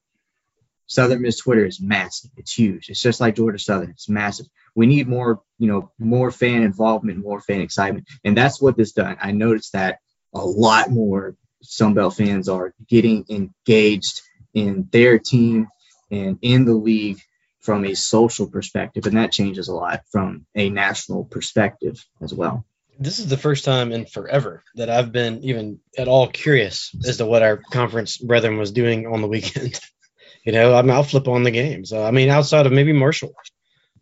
[0.88, 2.32] Southern Miss Twitter is massive.
[2.38, 2.90] It's huge.
[2.90, 3.92] It's just like Georgia Southern.
[3.92, 4.48] It's massive.
[4.76, 8.94] We need more, you know, more fan involvement, more fan excitement, and that's what this
[8.94, 9.18] done.
[9.22, 10.00] I noticed that
[10.34, 14.22] a lot more Sun Belt fans are getting engaged
[14.54, 15.68] in their team
[16.10, 17.20] and in the league
[17.62, 22.66] from a social perspective, and that changes a lot from a national perspective as well.
[23.00, 27.18] This is the first time in forever that I've been even at all curious as
[27.18, 29.80] to what our conference brethren was doing on the weekend.
[30.46, 31.94] you know, I mean, I'll flip on the games.
[31.94, 33.34] I mean, outside of maybe Marshall,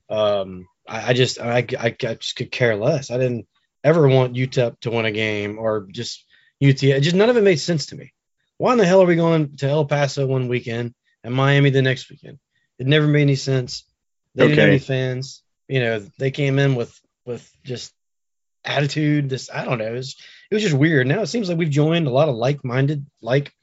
[0.10, 3.12] um, I, I, just I, I, I just could care less.
[3.12, 3.48] I didn't
[3.84, 6.26] ever want UTEP to win a game or just
[6.62, 6.78] UT.
[6.78, 8.14] Just none of it made sense to me.
[8.58, 10.94] why in the hell are we going to El Paso one weekend
[11.24, 12.40] and Miami the next weekend?
[12.78, 13.86] It never made any sense.
[14.36, 15.44] They didn't have any fans.
[15.68, 17.94] You know, they came in with with just
[18.66, 19.30] attitude.
[19.30, 19.88] This I don't know.
[19.88, 20.16] It was,
[20.50, 21.08] it was just weird.
[21.08, 23.54] Now it seems like we've joined a lot of like-minded, like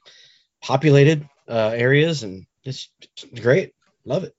[0.61, 2.89] populated uh, areas, and it's
[3.39, 3.73] great.
[4.05, 4.35] Love it.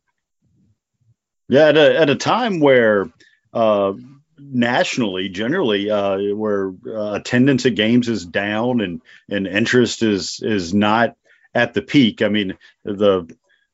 [1.48, 3.10] Yeah, at a, at a time where
[3.52, 3.94] uh,
[4.40, 10.74] nationally, generally, uh, where uh, attendance at games is down and and interest is is
[10.74, 11.16] not
[11.54, 12.22] at the peak.
[12.22, 13.28] I mean, the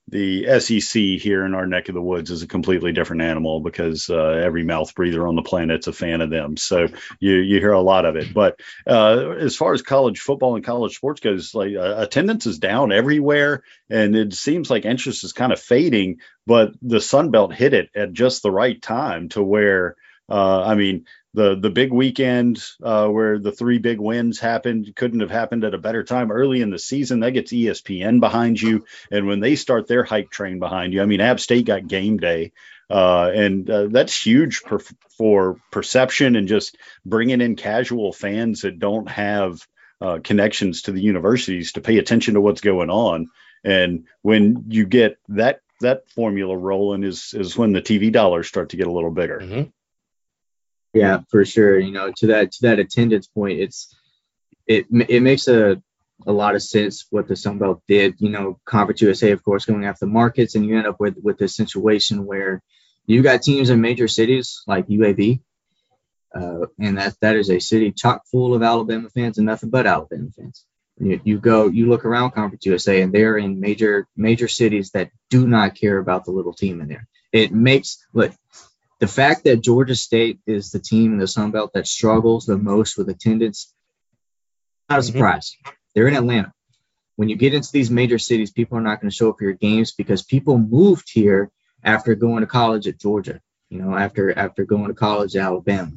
[0.09, 4.11] the SEC here in our neck of the woods is a completely different animal because
[4.11, 6.59] uh, every mouth breather on the planet's a fan of them.
[6.59, 6.89] So
[7.21, 8.35] you you hear a lot of it.
[8.35, 12.59] But uh, as far as college football and college sports goes, like uh, attendance is
[12.59, 16.19] down everywhere, and it seems like interest is kind of fading.
[16.47, 19.97] But the Sun Belt hit it at just the right time to where
[20.29, 21.07] uh, I mean.
[21.37, 25.75] The, the big weekend uh, where the three big wins happened couldn't have happened at
[25.75, 27.19] a better time early in the season.
[27.19, 31.07] That gets ESPN behind you, and when they start their hype train behind you, I
[31.07, 32.53] mean, App State got game day,
[32.89, 34.79] uh, and uh, that's huge per,
[35.19, 39.59] for perception and just bringing in casual fans that don't have
[40.01, 43.27] uh, connections to the universities to pay attention to what's going on.
[43.65, 48.69] And when you get that that formula rolling, is is when the TV dollars start
[48.69, 49.41] to get a little bigger.
[49.43, 49.73] Mhm.
[50.95, 51.79] Yeah, for sure.
[51.79, 53.95] You know, to that to that attendance point, it's
[54.67, 55.83] it it makes a
[56.27, 58.15] a lot of sense what the Sun Belt did.
[58.19, 61.17] You know, Conference USA, of course, going after the markets, and you end up with
[61.21, 62.63] with this situation where
[63.07, 65.41] you got teams in major cities like UAB,
[66.35, 69.89] uh, and that that is a city chock full of Alabama fans and nothing but
[69.89, 70.65] Alabama fans.
[71.01, 75.11] You, you go, you look around Conference USA, and they're in major major cities that
[75.29, 77.09] do not care about the little team in there.
[77.33, 78.33] It makes look
[79.05, 82.57] the fact that Georgia State is the team in the Sun Belt that struggles the
[82.57, 83.71] most with attendance,
[84.89, 85.13] not a Mhm.
[85.13, 85.57] surprise.
[85.95, 86.55] They're in Atlanta.
[87.17, 89.45] When you get into these major cities, people are not going to show up for
[89.45, 91.51] your games because people moved here
[91.83, 93.43] after going to college at Georgia.
[93.69, 95.93] You know, after after going to college at Alabama,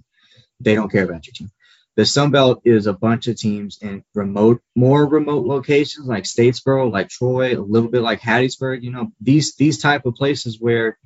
[0.60, 1.50] they don't care about your team.
[1.96, 6.92] The Sun Belt is a bunch of teams in remote, more remote locations like Statesboro,
[6.92, 8.84] like Troy, a little bit like Hattiesburg.
[8.84, 10.98] You know, these these type of places where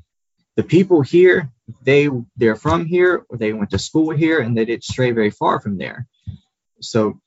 [0.55, 1.51] the people here
[1.83, 5.29] they they're from here or they went to school here and they didn't stray very
[5.29, 6.07] far from there.
[6.81, 7.19] So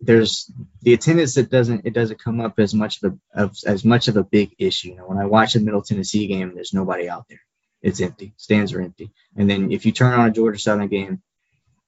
[0.00, 0.50] there's
[0.82, 4.08] the attendance that doesn't it doesn't come up as much of a of, as much
[4.08, 4.90] of a big issue.
[4.90, 7.40] You know when i watch a middle tennessee game there's nobody out there.
[7.82, 8.34] It's empty.
[8.36, 9.12] Stands are empty.
[9.36, 11.22] And then if you turn on a georgia southern game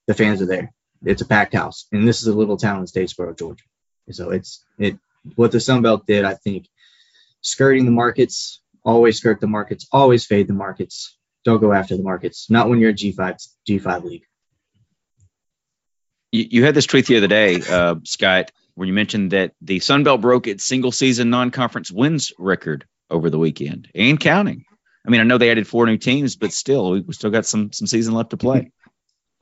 [0.06, 0.72] the fans are there.
[1.04, 1.86] It's a packed house.
[1.92, 3.64] And this is a little town in statesboro georgia.
[4.10, 4.98] So it's it
[5.34, 6.68] what the sun belt did i think
[7.40, 12.02] skirting the markets always skirt the markets always fade the markets don't go after the
[12.02, 12.50] markets.
[12.50, 14.24] Not when you're a G5 G5 league.
[16.32, 19.78] You, you had this tweet the other day, uh, Scott, where you mentioned that the
[19.80, 24.64] Sun Belt broke its single season non conference wins record over the weekend and counting.
[25.06, 27.72] I mean, I know they added four new teams, but still, we still got some
[27.72, 28.72] some season left to play.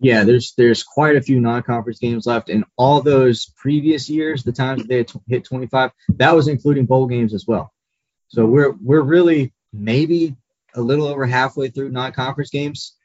[0.01, 4.51] Yeah, there's there's quite a few non-conference games left, and all those previous years, the
[4.51, 7.73] times that they hit 25, that was including bowl games as well.
[8.33, 10.37] So we're we're really maybe
[10.75, 12.97] a little over halfway through non-conference games,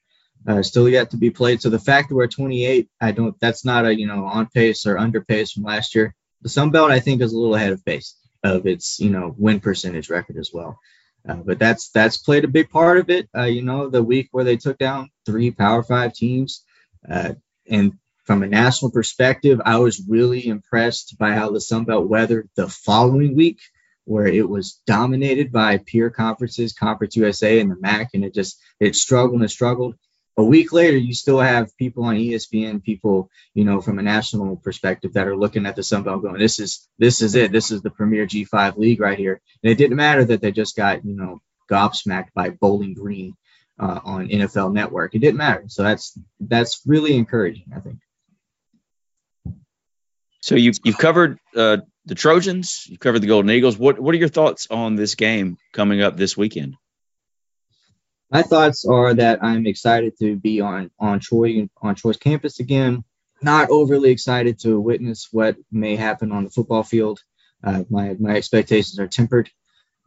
[0.48, 1.62] uh, still yet to be played.
[1.62, 3.38] So the fact that we're 28, I don't.
[3.42, 6.16] That's not a you know on pace or under pace from last year.
[6.44, 9.36] The Sun Belt, I think, is a little ahead of pace of its you know
[9.38, 10.80] win percentage record as well.
[11.28, 13.28] Uh, but that's that's played a big part of it.
[13.36, 16.64] Uh, you know, the week where they took down three Power Five teams,
[17.10, 17.34] uh,
[17.70, 22.50] and from a national perspective, I was really impressed by how the Sun Belt weathered
[22.56, 23.60] the following week,
[24.08, 28.58] where it was dominated by peer conferences, Conference USA and the MAC, and it just
[28.80, 29.96] it struggled and struggled.
[30.38, 34.56] A week later, you still have people on ESPN, people you know from a national
[34.56, 37.52] perspective that are looking at the Sun Belt going, "This is this is it.
[37.52, 40.78] This is the premier G5 league right here." And it didn't matter that they just
[40.78, 43.36] got you know gobsmacked by Bowling Green
[43.78, 45.16] uh, on NFL Network.
[45.16, 45.66] It didn't matter.
[45.68, 48.00] So that's that's really encouraging, I think.
[50.48, 53.78] So you've you've covered uh, the Trojans, you've covered the Golden Eagles.
[53.78, 56.78] What what are your thoughts on this game coming up this weekend?
[58.32, 63.04] My thoughts are that I'm excited to be on on Troy on Troy's campus again.
[63.42, 67.20] Not overly excited to witness what may happen on the football field.
[67.62, 69.50] Uh, my my expectations are tempered.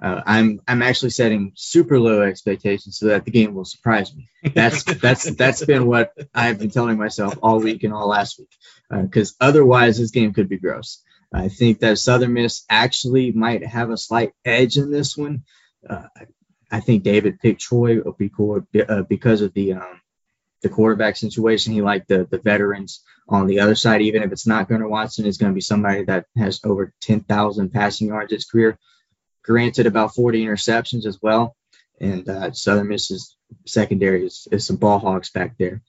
[0.02, 4.28] Uh, I'm I'm actually setting super low expectations so that the game will surprise me.
[4.54, 8.50] That's that's that's been what I've been telling myself all week and all last week.
[8.90, 11.02] Because otherwise, this game could be gross.
[11.32, 15.44] I think that Southern Miss actually might have a slight edge in this one.
[15.88, 16.06] Uh,
[16.70, 20.00] I think David picked Troy because, uh, because of the um,
[20.62, 21.72] the quarterback situation.
[21.72, 25.26] He liked the the veterans on the other side, even if it's not Gunnar Watson,
[25.26, 28.78] it's going to be somebody that has over 10,000 passing yards his career.
[29.50, 31.56] Granted, about 40 interceptions as well.
[32.00, 33.36] And uh, Southern Miss's
[33.66, 35.82] secondary is, is some ball hogs back there.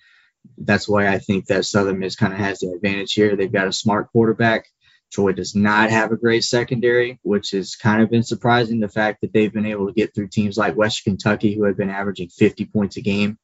[0.57, 3.35] That's why I think that Southern Miss kind of has the advantage here.
[3.35, 4.65] They've got a smart quarterback.
[5.13, 8.79] Troy does not have a great secondary, which has kind of been surprising.
[8.79, 11.77] The fact that they've been able to get through teams like Western Kentucky, who have
[11.77, 13.37] been averaging 50 points a game,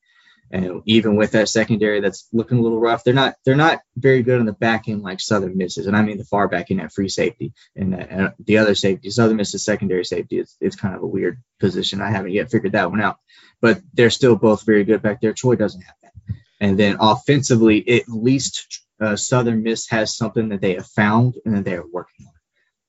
[0.51, 4.23] and even with that secondary that's looking a little rough, they're not they're not very
[4.23, 6.81] good on the back end like Southern Misses, and I mean the far back end
[6.81, 9.09] at free safety and, uh, and the other safety.
[9.09, 12.01] Southern Miss's secondary safety is it's kind of a weird position.
[12.01, 13.17] I haven't yet figured that one out,
[13.61, 15.33] but they're still both very good back there.
[15.33, 20.61] Troy doesn't have that, and then offensively, at least uh, Southern Miss has something that
[20.61, 22.33] they have found and that they are working on.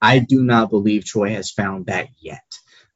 [0.01, 2.45] I do not believe Troy has found that yet.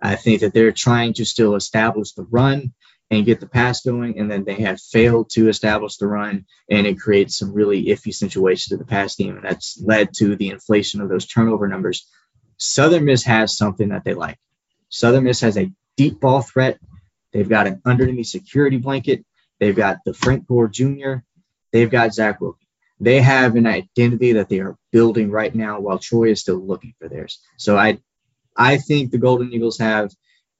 [0.00, 2.74] I think that they're trying to still establish the run
[3.12, 6.86] and get the pass going, and then they have failed to establish the run, and
[6.86, 10.48] it creates some really iffy situations in the pass game, and that's led to the
[10.48, 12.08] inflation of those turnover numbers.
[12.56, 14.38] Southern Miss has something that they like.
[14.88, 16.78] Southern Miss has a deep ball threat.
[17.34, 19.26] They've got an underneath security blanket.
[19.60, 21.16] They've got the Frank Gore Jr.
[21.70, 22.56] They've got Zach Wilcke.
[22.98, 26.94] They have an identity that they are building right now, while Troy is still looking
[26.98, 27.40] for theirs.
[27.58, 27.98] So I,
[28.56, 30.12] I think the Golden Eagles have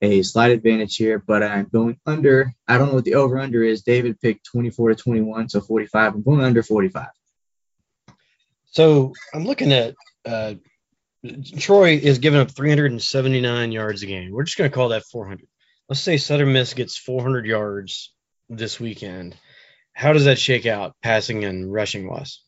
[0.03, 2.53] a slight advantage here, but I'm going under.
[2.67, 3.83] I don't know what the over under is.
[3.83, 6.15] David picked 24 to 21, so 45.
[6.15, 7.07] I'm going under 45.
[8.67, 9.95] So I'm looking at
[10.27, 10.55] uh,
[11.57, 14.33] Troy is giving up 379 yards a game.
[14.33, 15.47] We're just going to call that 400.
[15.89, 18.13] Let's say Southern Miss gets 400 yards
[18.49, 19.37] this weekend.
[19.93, 22.43] How does that shake out passing and rushing wise?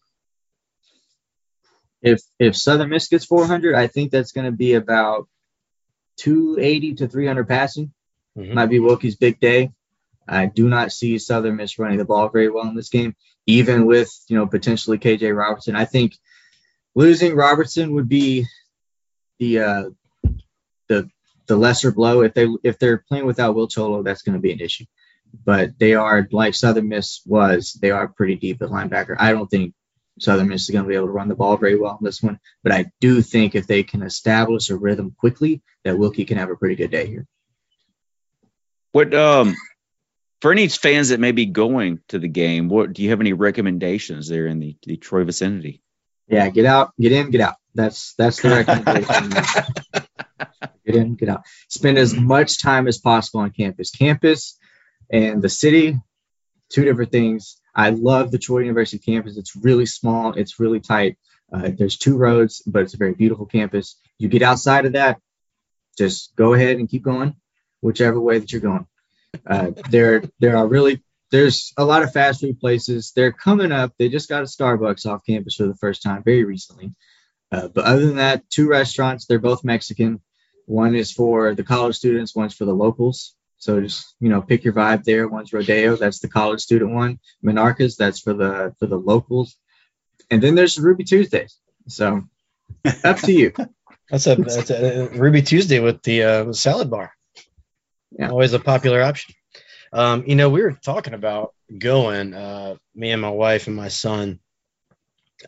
[2.02, 5.28] If if Southern Miss gets 400, I think that's going to be about
[6.18, 7.92] 280 to 300 passing.
[8.36, 8.54] Mm-hmm.
[8.54, 9.72] Might be Wilcke's big day.
[10.26, 13.14] I do not see Southern Miss running the ball very well in this game,
[13.46, 15.76] even with you know potentially KJ Robertson.
[15.76, 16.16] I think
[16.94, 18.46] losing Robertson would be
[19.38, 19.84] the uh,
[20.88, 21.10] the
[21.46, 22.22] the lesser blow.
[22.22, 24.84] If they if they're playing without Will Choloh, that's going to be an issue.
[25.44, 27.72] But they are like Southern Miss was.
[27.74, 29.16] They are pretty deep at linebacker.
[29.18, 29.74] I don't think
[30.18, 32.22] Southern Miss is going to be able to run the ball very well in this
[32.22, 32.38] one.
[32.62, 36.50] But I do think if they can establish a rhythm quickly, that Wilcke can have
[36.50, 37.26] a pretty good day here.
[38.92, 39.56] What um
[40.40, 43.32] for any fans that may be going to the game, what do you have any
[43.32, 45.82] recommendations there in the Detroit vicinity?
[46.28, 47.56] Yeah, get out, get in, get out.
[47.74, 49.30] That's that's the recommendation.
[50.86, 51.42] get in, get out.
[51.68, 53.90] Spend as much time as possible on campus.
[53.90, 54.56] Campus
[55.10, 55.98] and the city,
[56.70, 59.36] two different things I love the Troy University campus.
[59.36, 61.16] It's really small, it's really tight.
[61.52, 63.98] Uh, there's two roads, but it's a very beautiful campus.
[64.18, 65.20] You get outside of that,
[65.96, 67.36] just go ahead and keep going,
[67.80, 68.86] whichever way that you're going.
[69.46, 71.02] Uh, there, there are really
[71.34, 73.12] there's a lot of fast food places.
[73.14, 73.92] They're coming up.
[73.98, 76.94] They just got a Starbucks off campus for the first time very recently.
[77.50, 79.26] Uh, but other than that, two restaurants.
[79.26, 80.20] They're both Mexican.
[80.66, 82.36] One is for the college students.
[82.36, 83.34] One's for the locals.
[83.64, 85.26] So just you know, pick your vibe there.
[85.26, 87.18] One's Rodeo, that's the college student one.
[87.42, 89.56] Monarchas, that's for the for the locals.
[90.30, 91.58] And then there's Ruby Tuesdays.
[91.88, 92.24] So
[93.02, 93.54] up to you.
[94.10, 97.14] that's a that's a Ruby Tuesday with the uh, salad bar.
[98.10, 98.28] Yeah.
[98.28, 99.34] Always a popular option.
[99.94, 103.88] Um, you know, we were talking about going, uh, me and my wife and my
[103.88, 104.40] son.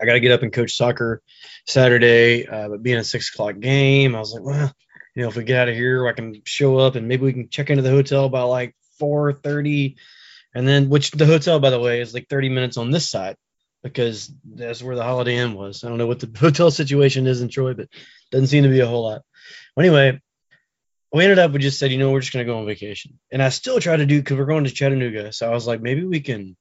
[0.00, 1.20] I got to get up and coach soccer
[1.66, 4.72] Saturday, uh, but being a six o'clock game, I was like, well,
[5.16, 7.32] you know, if we get out of here, I can show up and maybe we
[7.32, 9.96] can check into the hotel by like 4:30,
[10.54, 13.36] and then which the hotel, by the way, is like 30 minutes on this side
[13.82, 15.82] because that's where the Holiday Inn was.
[15.82, 17.88] I don't know what the hotel situation is in Troy, but
[18.30, 19.22] doesn't seem to be a whole lot.
[19.74, 20.20] Well, anyway,
[21.14, 23.42] we ended up we just said, you know, we're just gonna go on vacation, and
[23.42, 26.04] I still try to do because we're going to Chattanooga, so I was like, maybe
[26.04, 26.58] we can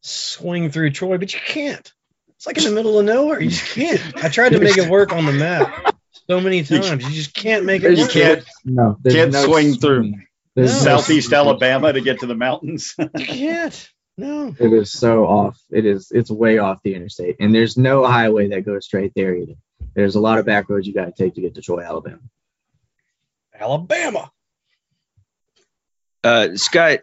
[0.00, 1.92] swing through Troy, but you can't.
[2.36, 3.42] It's like in the middle of nowhere.
[3.42, 4.24] You just can't.
[4.24, 7.04] I tried to make it work on the map so many times.
[7.04, 7.98] You just can't make it.
[7.98, 8.44] You can't.
[8.64, 10.14] No, can't no swing through
[10.56, 10.66] no.
[10.66, 12.94] southeast Alabama to get to the mountains.
[12.98, 13.90] you can't.
[14.16, 14.54] No.
[14.58, 15.58] It is so off.
[15.70, 16.10] It is.
[16.10, 19.54] It's way off the interstate, and there's no highway that goes straight there either.
[19.94, 22.20] There's a lot of back roads you got to take to get to Troy, Alabama.
[23.58, 24.30] Alabama.
[26.22, 27.00] Uh, Scott,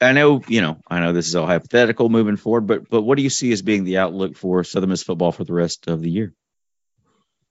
[0.00, 0.78] I know you know.
[0.88, 3.62] I know this is all hypothetical moving forward, but but what do you see as
[3.62, 6.32] being the outlook for Southern Miss football for the rest of the year?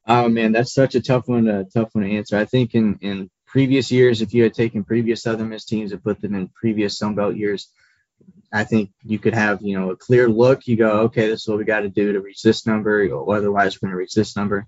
[0.10, 2.38] Oh man, that's such a tough one to tough one to answer.
[2.38, 6.04] I think in in previous years, if you had taken previous Southern Miss teams and
[6.04, 7.72] put them in previous Sun Belt years,
[8.54, 10.68] I think you could have you know a clear look.
[10.68, 13.38] You go, okay, this is what we got to do to reach this number, or
[13.38, 14.68] otherwise we're going to reach this number.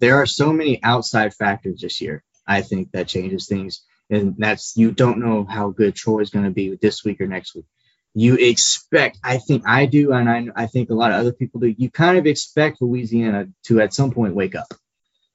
[0.00, 2.24] There are so many outside factors this year.
[2.46, 6.46] I think that changes things, and that's you don't know how good Troy is going
[6.46, 7.66] to be this week or next week.
[8.14, 11.60] You expect, I think I do, and I, I think a lot of other people
[11.60, 14.66] do, you kind of expect Louisiana to at some point wake up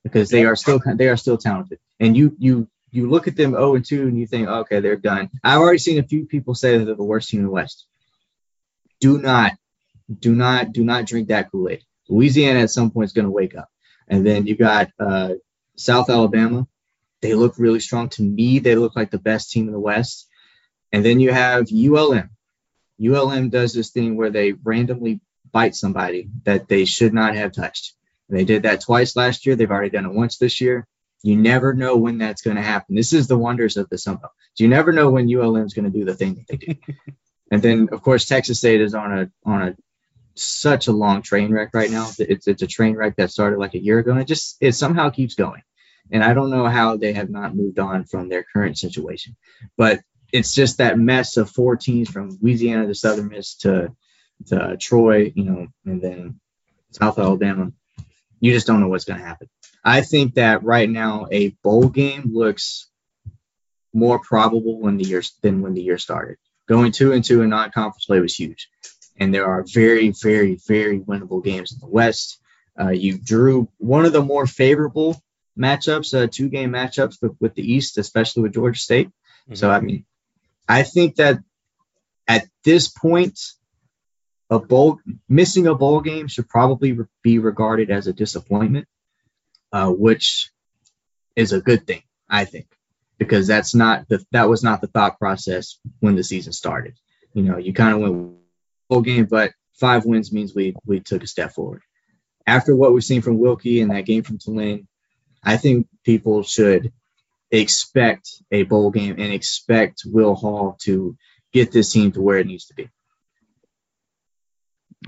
[0.03, 1.79] because they are still they are still talented.
[1.99, 4.95] And you you you look at them 0 and 2 and you think, okay, they're
[4.95, 5.29] done.
[5.43, 7.85] I've already seen a few people say that they're the worst team in the West.
[9.01, 9.51] Do not,
[10.19, 11.83] do not, do not drink that Kool-Aid.
[12.07, 13.69] Louisiana at some point is going to wake up.
[14.07, 15.33] And then you got uh,
[15.75, 16.67] South Alabama.
[17.21, 18.07] They look really strong.
[18.09, 20.29] To me, they look like the best team in the West.
[20.93, 22.29] And then you have ULM.
[23.03, 25.19] ULM does this thing where they randomly
[25.51, 27.93] bite somebody that they should not have touched.
[28.29, 29.55] They did that twice last year.
[29.55, 30.87] They've already done it once this year.
[31.21, 32.95] You never know when that's going to happen.
[32.95, 34.31] This is the wonders of the Sun Belt.
[34.57, 36.75] You never know when ULM is going to do the thing that they do.
[37.51, 39.75] and then, of course, Texas State is on a on a
[40.35, 42.09] such a long train wreck right now.
[42.19, 44.73] It's it's a train wreck that started like a year ago, and it just it
[44.73, 45.61] somehow keeps going.
[46.11, 49.35] And I don't know how they have not moved on from their current situation,
[49.77, 50.01] but
[50.35, 53.95] it's just that mess of four teams from Louisiana to Southern Miss to
[54.47, 56.39] to Troy, you know, and then
[56.91, 57.71] South Alabama.
[58.41, 59.49] You just don't know what's going to happen.
[59.83, 62.89] I think that right now a bowl game looks
[63.93, 66.37] more probable when the year than when the year started.
[66.67, 68.67] Going two and two in non-conference play was huge,
[69.17, 72.41] and there are very, very, very winnable games in the West.
[72.77, 75.15] Uh, you drew one of the more favorable
[75.57, 79.07] matchups, uh, two-game matchups with, with, the East, especially with Georgia State.
[79.07, 79.55] Mm-hmm.
[79.55, 80.05] So I mean,
[80.67, 81.39] I think that
[82.27, 83.39] at this point,
[84.49, 88.87] a bowl missing a bowl game should probably be regarded as a disappointment,
[89.71, 90.51] uh, which
[91.35, 92.67] is a good thing, I think,
[93.17, 96.95] because that's not the that was not the thought process when the season started.
[97.33, 98.35] You know, you kind of went
[98.89, 101.81] bowl game, but five wins means we we took a step forward.
[102.47, 104.87] After what we've seen from Wilcke and that game from Tulane,
[105.43, 106.93] I think people should
[107.51, 111.17] expect a bowl game and expect Will Hall to
[111.53, 112.89] get this team to where it needs to be.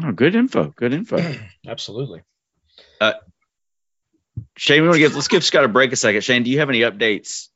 [0.03, 0.73] Oh, good info.
[0.75, 1.17] Good info.
[1.67, 2.21] Absolutely.
[3.01, 3.13] Uh,
[4.55, 6.21] Shane, we want to give let's give Scott a break a second.
[6.21, 7.47] Shane, do you have any updates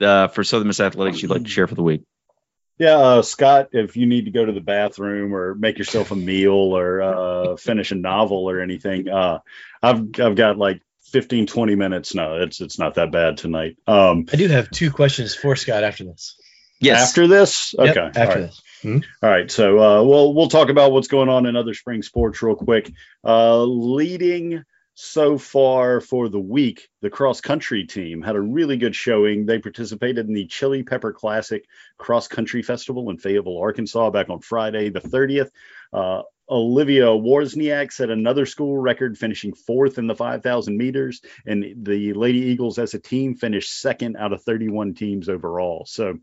[0.00, 2.02] uh, for Southern Miss Athletics you'd like to share for the week?
[2.78, 6.16] Yeah, uh, Scott, if you need to go to the bathroom or make yourself a
[6.16, 9.40] meal or uh, finish a novel or anything, uh,
[9.82, 12.14] I've I've got like 15, 20 minutes.
[12.14, 13.76] No, it's it's not that bad tonight.
[13.86, 16.36] Um, I do have two questions for Scott after this.
[16.80, 17.08] Yes.
[17.08, 17.74] After this?
[17.78, 17.94] Okay.
[17.94, 18.62] Yep, after this.
[18.84, 18.98] Mm-hmm.
[19.24, 22.40] All right, so uh, we'll we'll talk about what's going on in other spring sports
[22.42, 22.92] real quick.
[23.24, 28.94] Uh, leading so far for the week, the cross country team had a really good
[28.94, 29.46] showing.
[29.46, 31.64] They participated in the Chili Pepper Classic
[31.98, 35.50] Cross Country Festival in Fayetteville, Arkansas, back on Friday the 30th.
[35.92, 42.12] Uh, Olivia Wozniak set another school record, finishing fourth in the 5,000 meters, and the
[42.14, 45.84] Lady Eagles as a team finished second out of 31 teams overall.
[45.86, 46.18] So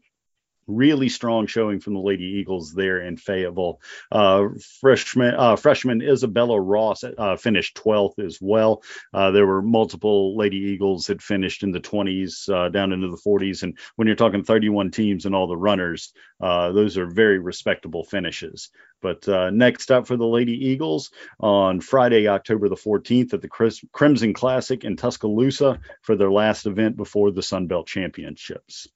[0.67, 3.79] really strong showing from the Lady Eagles there in Fayetteville.
[4.11, 4.47] Uh,
[4.81, 8.83] freshman uh, freshman Isabella Ross uh, finished 12th as well.
[9.13, 13.21] Uh, there were multiple Lady Eagles that finished in the 20s uh, down into the
[13.25, 17.39] 40s, and when you're talking 31 teams and all the runners, uh, those are very
[17.39, 18.69] respectable finishes.
[19.01, 24.33] But next up for the Lady Eagles on Friday, October the 14th at the Crimson
[24.33, 28.87] Classic in Tuscaloosa for their last event before the Sun Belt Championships.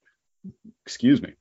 [0.84, 1.34] Excuse me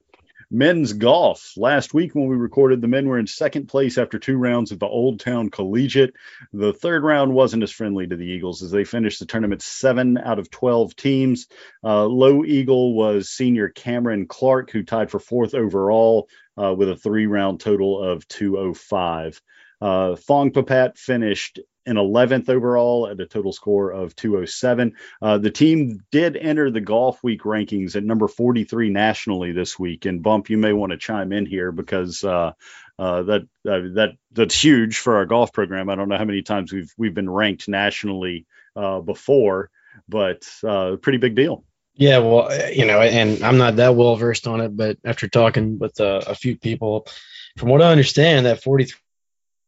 [0.50, 1.52] men's golf.
[1.56, 4.80] Last week when we recorded, the men were in second place after two rounds at
[4.80, 6.14] the Old Town Collegiate.
[6.52, 10.16] The third round wasn't as friendly to the Eagles as they finished the tournament seven
[10.18, 11.46] out of 12 teams.
[11.84, 16.96] Uh, low Eagle was senior Cameron Clark, who tied for fourth overall uh, with a
[16.96, 19.40] three round total of 205.
[19.80, 24.94] Uh, Thong Papat finished in 11th overall at a total score of 207.
[25.22, 30.04] Uh, the team did enter the Golf Week rankings at number 43 nationally this week.
[30.04, 32.52] And Bump, you may want to chime in here because uh,
[32.98, 35.88] uh, that uh, that that's huge for our golf program.
[35.88, 39.70] I don't know how many times we've we've been ranked nationally uh, before,
[40.08, 41.64] but uh, pretty big deal.
[41.94, 45.80] Yeah, well, you know, and I'm not that well versed on it, but after talking
[45.80, 47.08] with a few people,
[47.56, 48.94] from what I understand, that 43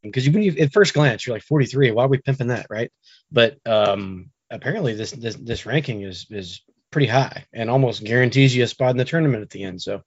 [0.02, 2.90] because you, you at first glance you're like 43 why are we pimping that right?
[3.30, 8.64] But um apparently this this, this ranking is is pretty high and almost guarantees you
[8.64, 9.80] a spot in the tournament at the end.
[9.80, 10.02] So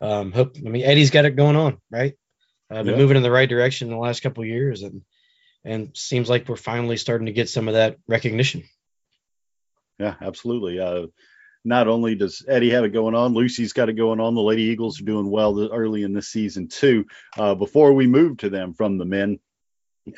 [0.00, 2.14] um hope i mean eddie's got it going on right?
[2.70, 2.96] Uh, been yeah.
[2.96, 5.02] moving in the right direction in the last couple years and
[5.64, 8.64] and seems like we're finally starting to get some of that recognition.
[9.98, 10.78] Yeah absolutely.
[10.78, 11.06] Uh
[11.68, 14.34] not only does Eddie have it going on, Lucy's got it going on.
[14.34, 17.04] The Lady Eagles are doing well early in this season too.
[17.36, 19.38] Uh, before we move to them from the men,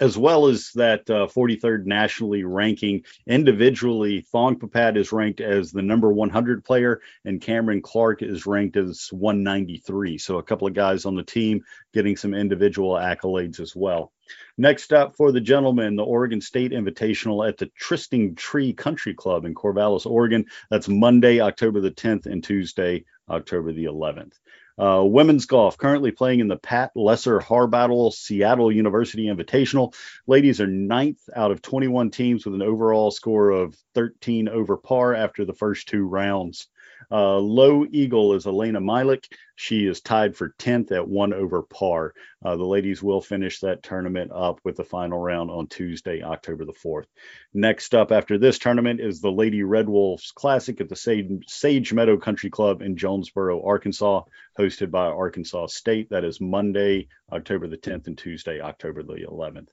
[0.01, 3.05] as well as that uh, 43rd nationally ranking.
[3.27, 8.77] Individually, Thong Papat is ranked as the number 100 player, and Cameron Clark is ranked
[8.77, 10.19] as 193.
[10.19, 11.63] So a couple of guys on the team
[11.93, 14.13] getting some individual accolades as well.
[14.57, 19.45] Next up for the gentlemen, the Oregon State Invitational at the Trysting Tree Country Club
[19.45, 20.45] in Corvallis, Oregon.
[20.71, 24.35] That's Monday, October the 10th, and Tuesday, October the 11th.
[24.81, 29.95] Uh, women's golf currently playing in the Pat Lesser Harbottle Seattle University Invitational.
[30.27, 35.15] Ladies are ninth out of 21 teams with an overall score of 13 over par
[35.15, 36.69] after the first two rounds.
[37.11, 39.25] Uh, low Eagle is Elena Milik.
[39.57, 42.15] She is tied for 10th at one over par.
[42.45, 46.65] Uh, the ladies will finish that tournament up with the final round on Tuesday, October
[46.65, 47.05] the 4th.
[47.53, 51.93] Next up after this tournament is the Lady Red Wolves Classic at the Sage, Sage
[51.93, 54.23] Meadow Country Club in Jonesboro, Arkansas,
[54.59, 56.09] hosted by Arkansas State.
[56.11, 59.69] That is Monday, October the 10th, and Tuesday, October the 11th.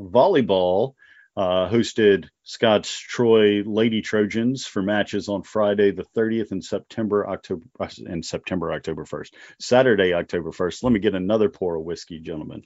[0.00, 0.94] Volleyball
[1.38, 7.64] uh, hosted Scott's Troy Lady Trojans for matches on Friday the 30th and September October
[8.04, 9.30] and September October 1st.
[9.60, 10.82] Saturday October 1st.
[10.82, 12.64] Let me get another pour of whiskey, gentlemen.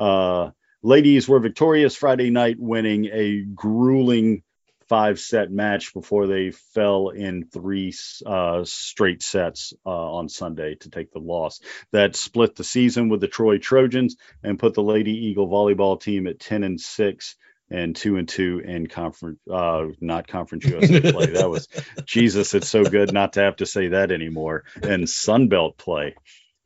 [0.00, 0.52] Uh,
[0.82, 4.42] ladies were victorious Friday night, winning a grueling
[4.88, 7.92] five set match before they fell in three
[8.24, 11.60] uh, straight sets uh, on Sunday to take the loss.
[11.92, 16.26] That split the season with the Troy Trojans and put the Lady Eagle volleyball team
[16.26, 17.36] at 10 and 6
[17.70, 21.26] and two and two in conference, uh, not conference USA play.
[21.26, 21.68] That was
[22.04, 22.54] Jesus.
[22.54, 24.64] It's so good not to have to say that anymore.
[24.82, 26.14] And Sunbelt play.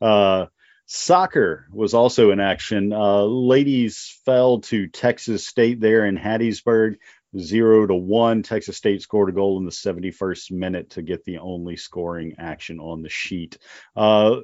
[0.01, 0.47] Uh,
[0.87, 2.93] soccer was also in action.
[2.93, 6.97] Uh, ladies fell to Texas State there in Hattiesburg,
[7.39, 8.43] zero to one.
[8.43, 12.81] Texas State scored a goal in the 71st minute to get the only scoring action
[12.81, 13.59] on the sheet.
[13.97, 14.41] Uh,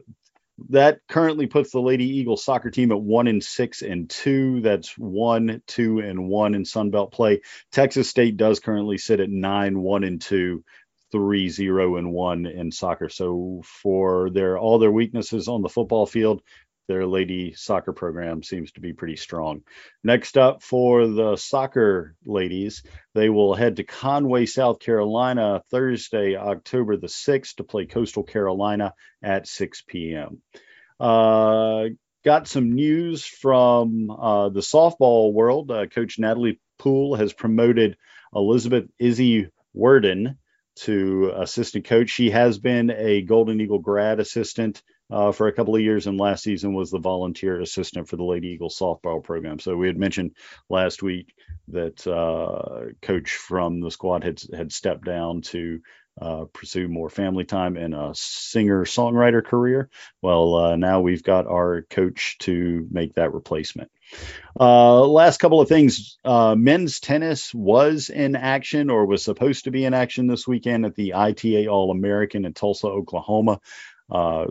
[0.71, 4.61] that currently puts the Lady Eagles soccer team at one and six and two.
[4.61, 7.43] That's one, two, and one in Sunbelt play.
[7.73, 10.65] Texas State does currently sit at nine, one, and two,
[11.13, 13.09] three, zero, and one in soccer.
[13.09, 16.43] So for their all their weaknesses on the football field,
[16.89, 19.62] their lady soccer program seems to be pretty strong.
[20.05, 22.82] Next up for the soccer ladies,
[23.14, 28.95] they will head to Conway, South Carolina Thursday, October the 6th to play Coastal Carolina
[29.22, 30.43] at 6 p.m.
[30.99, 31.87] Uh,
[32.24, 35.70] got some news from uh, the softball world.
[35.70, 37.97] Uh, Coach Natalie Poole has promoted
[38.34, 40.39] Elizabeth Izzy Worden
[40.76, 42.11] to assistant coach.
[42.11, 46.19] She has been a Golden Eagle grad assistant uh, for a couple of years, and
[46.19, 49.59] last season was the volunteer assistant for the Lady Eagles softball program.
[49.59, 50.33] So we had mentioned
[50.69, 51.35] last week
[51.69, 55.81] that uh, coach from the squad had had stepped down to
[56.21, 59.91] uh, pursue more family time and a singer songwriter career.
[60.23, 63.91] Well, uh, now we've got our coach to make that replacement.
[64.59, 69.71] Uh, last couple of things uh, men's tennis was in action or was supposed to
[69.71, 73.61] be in action this weekend at the ITA All American in Tulsa, Oklahoma
[74.11, 74.47] uh,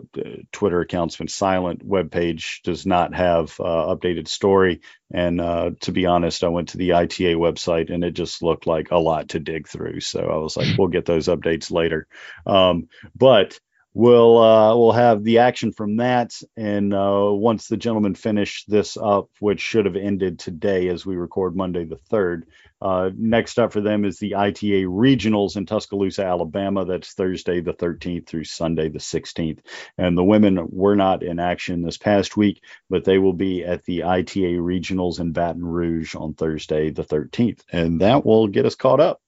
[0.52, 1.82] Twitter account's been silent.
[1.82, 4.82] Web page does not have uh, updated story.
[5.12, 8.66] And uh, to be honest, I went to the ITA website and it just looked
[8.66, 10.00] like a lot to dig through.
[10.00, 12.06] So I was like, we'll get those updates later.
[12.46, 13.58] Um, but
[13.96, 16.34] we'll uh, we'll have the action from that.
[16.56, 21.16] And uh, once the gentlemen finish this up, which should have ended today as we
[21.16, 22.46] record Monday the third,
[22.82, 26.84] uh, next up for them is the ITA Regionals in Tuscaloosa, Alabama.
[26.84, 29.60] That's Thursday the 13th through Sunday the 16th.
[29.96, 33.84] And the women were not in action this past week, but they will be at
[33.84, 37.62] the ITA Regionals in Baton Rouge on Thursday the 13th.
[37.72, 39.22] And that will get us caught up.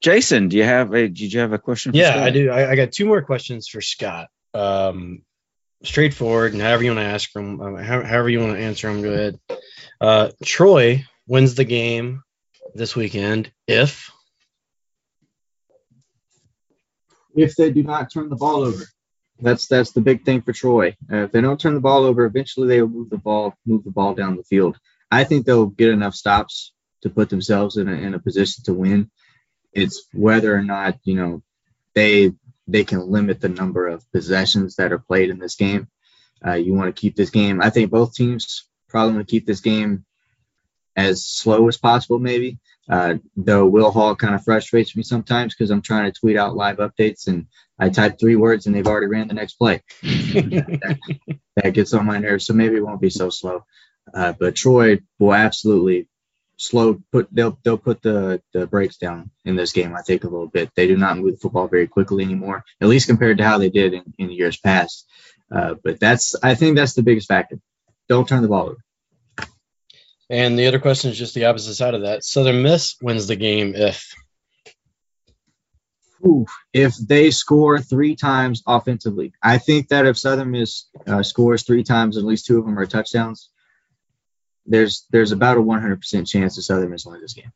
[0.00, 1.92] Jason, do you have a did you have a question?
[1.94, 2.22] yeah, Scott?
[2.22, 2.50] I do.
[2.50, 4.28] I, I, got two more questions for Scott.
[4.54, 5.22] Um,
[5.82, 9.02] straightforward, and however you want to ask them, um, however you want to answer them,
[9.02, 9.40] go ahead.
[10.00, 12.22] Uh, Troy wins the game
[12.74, 14.10] this weekend if
[17.34, 18.84] if they do not turn the ball over.
[19.40, 20.96] That's that's the big thing for Troy.
[21.10, 23.84] Uh, if they don't turn the ball over, eventually they will move the ball move
[23.84, 24.78] the ball down the field.
[25.10, 26.72] I think they'll get enough stops
[27.02, 29.10] to put themselves in a, in a position to win.
[29.76, 31.42] It's whether or not you know
[31.94, 32.32] they
[32.66, 35.88] they can limit the number of possessions that are played in this game.
[36.44, 37.62] Uh, you want to keep this game.
[37.62, 40.04] I think both teams probably want to keep this game
[40.96, 42.58] as slow as possible, maybe.
[42.88, 46.56] Uh, though Will Hall kind of frustrates me sometimes because I'm trying to tweet out
[46.56, 47.46] live updates and
[47.78, 49.82] I type three words and they've already ran the next play.
[50.02, 50.98] that,
[51.56, 52.46] that, gets on my nerves.
[52.46, 53.64] So maybe it won't be so slow.
[54.14, 56.08] Uh, but Troy will absolutely
[56.56, 59.94] slow put they'll they'll put the the brakes down in this game.
[59.94, 60.70] I think a little bit.
[60.74, 63.70] They do not move the football very quickly anymore, at least compared to how they
[63.70, 65.08] did in, in years past.
[65.54, 67.58] Uh, but that's I think that's the biggest factor.
[68.08, 69.48] Don't turn the ball over.
[70.28, 72.24] And the other question is just the opposite side of that.
[72.24, 74.12] Southern Miss wins the game if
[76.24, 81.62] Ooh, if they score three times offensively, I think that if Southern Miss uh, scores
[81.62, 83.50] three times, at least two of them are touchdowns.
[84.66, 87.52] There's there's about a 100% chance that Southern Miss wins this game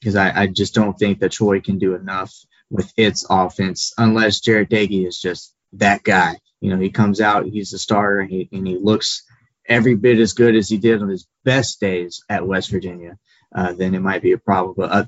[0.00, 2.34] because I, I just don't think that Troy can do enough
[2.70, 6.38] with its offense unless Jarret Doege is just that guy.
[6.60, 9.24] You know, he comes out, he's a starter, and he, and he looks
[9.68, 13.18] every bit as good as he did on his best days at West Virginia.
[13.54, 14.74] Uh, then it might be a problem.
[14.76, 15.04] But uh,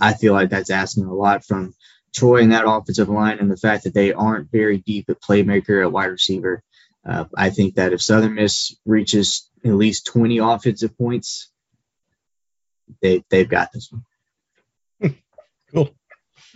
[0.00, 1.74] I feel like that's asking a lot from
[2.14, 5.82] Troy and that offensive line, and the fact that they aren't very deep at playmaker
[5.82, 6.62] at wide receiver.
[7.06, 11.50] Uh, I think that if Southern Miss reaches at least 20 offensive points,
[13.02, 15.16] they they've got this one.
[15.72, 15.90] cool.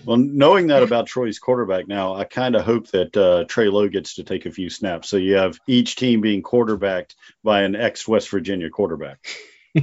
[0.04, 3.88] Well, knowing that about Troy's quarterback now, I kind of hope that uh, Trey Lowe
[3.88, 5.08] gets to take a few snaps.
[5.08, 9.24] So you have each team being quarterbacked by an ex West Virginia quarterback.
[9.76, 9.82] I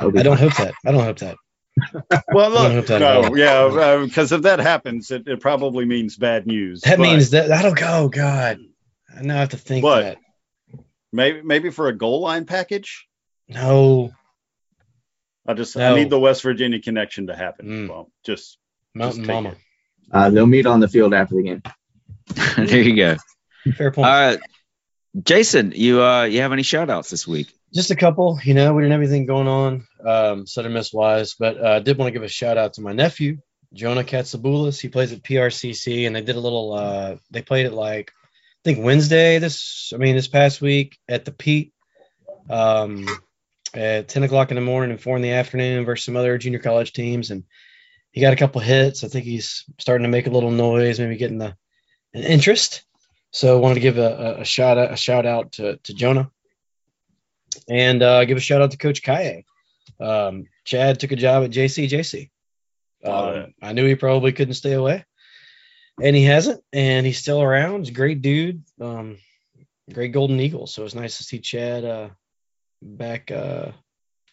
[0.00, 0.74] don't hope that.
[0.84, 1.36] I don't hope that.
[2.32, 6.82] well, look, no, yeah, because uh, if that happens, it, it, probably means bad news.
[6.82, 8.10] That but, means that that'll go.
[8.10, 8.58] God,
[9.16, 10.02] I now have to think what?
[10.02, 10.18] that.
[11.12, 13.06] Maybe, maybe for a goal line package.
[13.48, 14.12] No,
[15.46, 15.92] I just no.
[15.92, 17.66] I need the West Virginia connection to happen.
[17.66, 17.88] Mm.
[17.88, 18.58] Well, just
[18.94, 19.54] Mountain just Mama.
[20.10, 21.62] Uh, they'll meet on the field after the game.
[22.66, 23.16] there you go.
[23.76, 24.08] Fair point.
[24.08, 24.36] Uh,
[25.22, 27.52] Jason, you uh, you have any shout outs this week?
[27.74, 28.38] Just a couple.
[28.42, 31.78] You know, we didn't have anything going on um, Southern Miss wise, but uh, I
[31.80, 33.38] did want to give a shout out to my nephew,
[33.72, 34.80] Jonah Katsaboulis.
[34.80, 36.72] He plays at PRCC, and they did a little.
[36.72, 38.21] Uh, they played it like I
[38.64, 39.38] think Wednesday.
[39.38, 41.72] This, I mean, this past week at the Pete.
[42.50, 43.06] Um,
[43.74, 46.58] at 10 o'clock in the morning and four in the afternoon versus some other junior
[46.58, 47.30] college teams.
[47.30, 47.44] And
[48.10, 49.04] he got a couple hits.
[49.04, 51.56] I think he's starting to make a little noise, maybe getting the
[52.14, 52.84] an interest.
[53.30, 56.30] So I wanted to give a, a, shout out, a shout out to, to Jonah
[57.68, 59.46] and uh, give a shout out to Coach Kaye.
[59.98, 62.28] Um, Chad took a job at JCJC.
[63.04, 65.04] Um, I knew he probably couldn't stay away,
[66.00, 67.80] and he hasn't, and he's still around.
[67.80, 69.18] He's a great dude, um,
[69.92, 70.66] great Golden Eagle.
[70.66, 72.08] So it's nice to see Chad uh,
[72.80, 73.72] back Uh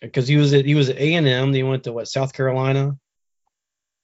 [0.02, 1.54] because uh, he was at he was at A and M.
[1.54, 2.98] He went to what South Carolina,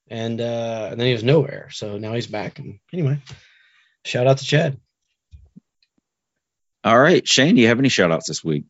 [0.10, 1.70] and uh, and then he was nowhere.
[1.72, 2.60] So now he's back.
[2.60, 3.20] And anyway,
[4.04, 4.78] shout out to Chad.
[6.84, 8.66] All right, Shane, do you have any shout outs this week?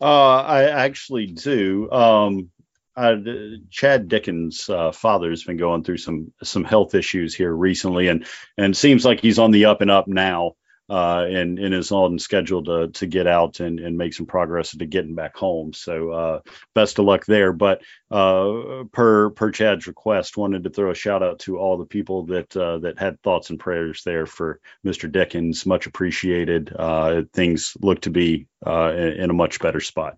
[0.00, 1.90] Uh, I actually do.
[1.90, 2.50] Um,
[2.98, 3.16] I,
[3.70, 8.26] Chad Dickens' uh, father's been going through some some health issues here recently, and
[8.56, 10.54] and seems like he's on the up and up now
[10.90, 14.70] uh, and, and is on schedule to, to get out and, and make some progress
[14.70, 15.72] to getting back home.
[15.72, 16.40] So uh,
[16.74, 17.52] best of luck there.
[17.52, 21.86] But uh, per per Chad's request, wanted to throw a shout out to all the
[21.86, 25.10] people that uh, that had thoughts and prayers there for Mr.
[25.10, 25.66] Dickens.
[25.66, 26.74] Much appreciated.
[26.74, 30.16] Uh, things look to be uh, in, in, a much better spot.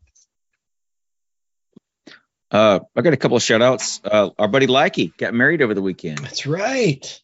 [2.50, 4.00] I got a couple of shout outs.
[4.04, 6.18] our buddy Likey got married over the weekend.
[6.18, 7.20] That's right.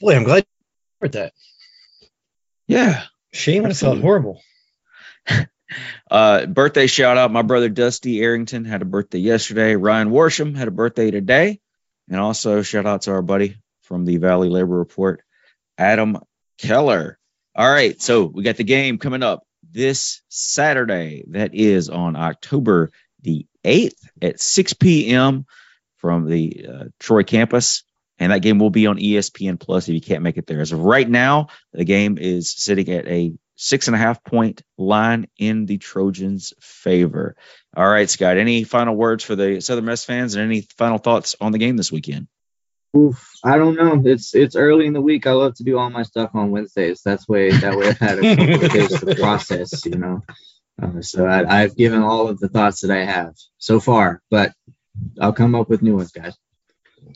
[0.00, 0.44] Boy, I'm glad you
[1.00, 1.32] heard that.
[2.66, 3.02] Yeah.
[3.32, 4.40] Shame have felt horrible.
[6.10, 7.32] uh, birthday shout out.
[7.32, 9.74] My brother Dusty Arrington had a birthday yesterday.
[9.74, 11.60] Ryan Worsham had a birthday today.
[12.08, 15.22] And also shout out to our buddy from the Valley Labor Report,
[15.76, 16.18] Adam
[16.58, 17.18] Keller.
[17.54, 18.00] All right.
[18.00, 21.24] So we got the game coming up this Saturday.
[21.28, 22.90] That is on October
[23.22, 25.46] the 8th at 6 p.m.
[25.98, 27.84] from the uh, Troy campus
[28.18, 30.60] and that game will be on ESPN Plus if you can't make it there.
[30.60, 34.62] As of right now, the game is sitting at a six and a half point
[34.76, 37.36] line in the Trojans' favor.
[37.76, 38.38] All right, Scott.
[38.38, 41.76] Any final words for the Southern Miss fans, and any final thoughts on the game
[41.76, 42.28] this weekend?
[42.96, 44.02] Oof, I don't know.
[44.04, 45.26] It's it's early in the week.
[45.26, 47.02] I love to do all my stuff on Wednesdays.
[47.04, 50.22] That's way that way I've had a couple of days to process, you know.
[50.80, 54.52] Uh, so I, I've given all of the thoughts that I have so far, but
[55.20, 56.36] I'll come up with new ones, guys.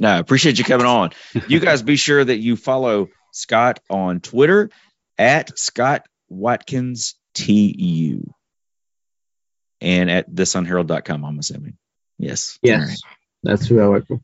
[0.00, 1.10] No, appreciate you coming on.
[1.48, 4.70] You guys be sure that you follow Scott on Twitter
[5.18, 8.22] at Scott Watkins TU
[9.80, 11.76] and at thesunherald.com, I'm assuming.
[12.18, 12.58] Yes.
[12.62, 12.88] Yes.
[12.88, 12.98] Right.
[13.42, 14.20] That's who I work for.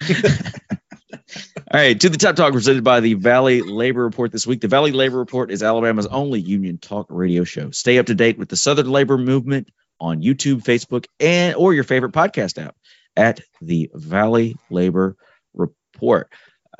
[1.12, 4.60] All right, to the top talk presented by the Valley Labor Report this week.
[4.60, 7.70] The Valley Labor Report is Alabama's only union talk radio show.
[7.70, 11.84] Stay up to date with the Southern labor movement on YouTube, Facebook, and or your
[11.84, 12.74] favorite podcast app
[13.16, 15.16] at the Valley Labor
[15.54, 16.28] Report.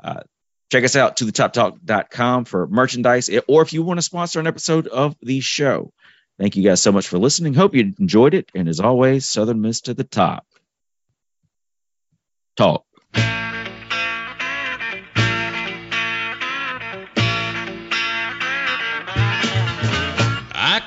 [0.03, 0.23] Uh,
[0.71, 4.47] check us out to the toptalk.com for merchandise or if you want to sponsor an
[4.47, 5.93] episode of the show.
[6.39, 7.53] Thank you guys so much for listening.
[7.53, 8.51] Hope you enjoyed it.
[8.55, 10.47] And as always, Southern Miss to the top.
[12.57, 12.85] Talk.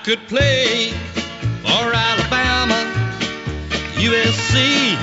[0.04, 0.92] Could play
[1.64, 2.76] for Alabama,
[3.96, 4.98] USC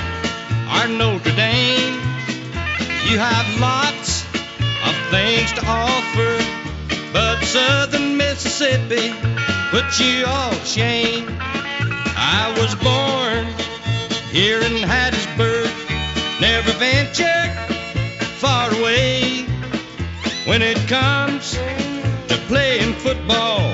[0.75, 1.95] or Notre Dame.
[3.09, 4.23] You have lots
[4.85, 6.37] of things to offer,
[7.11, 9.11] but Southern Mississippi
[9.71, 11.25] puts you all shame.
[12.15, 13.47] I was born
[14.29, 15.71] here in Hattiesburg,
[16.39, 17.51] never ventured
[18.37, 19.45] far away.
[20.45, 21.53] When it comes
[22.27, 23.73] to playing football,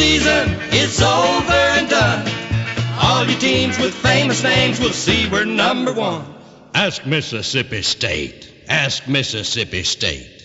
[0.00, 2.26] Season is over and done,
[3.02, 6.24] all your teams with famous names will see we're number one.
[6.72, 8.50] Ask Mississippi State.
[8.66, 10.39] Ask Mississippi State.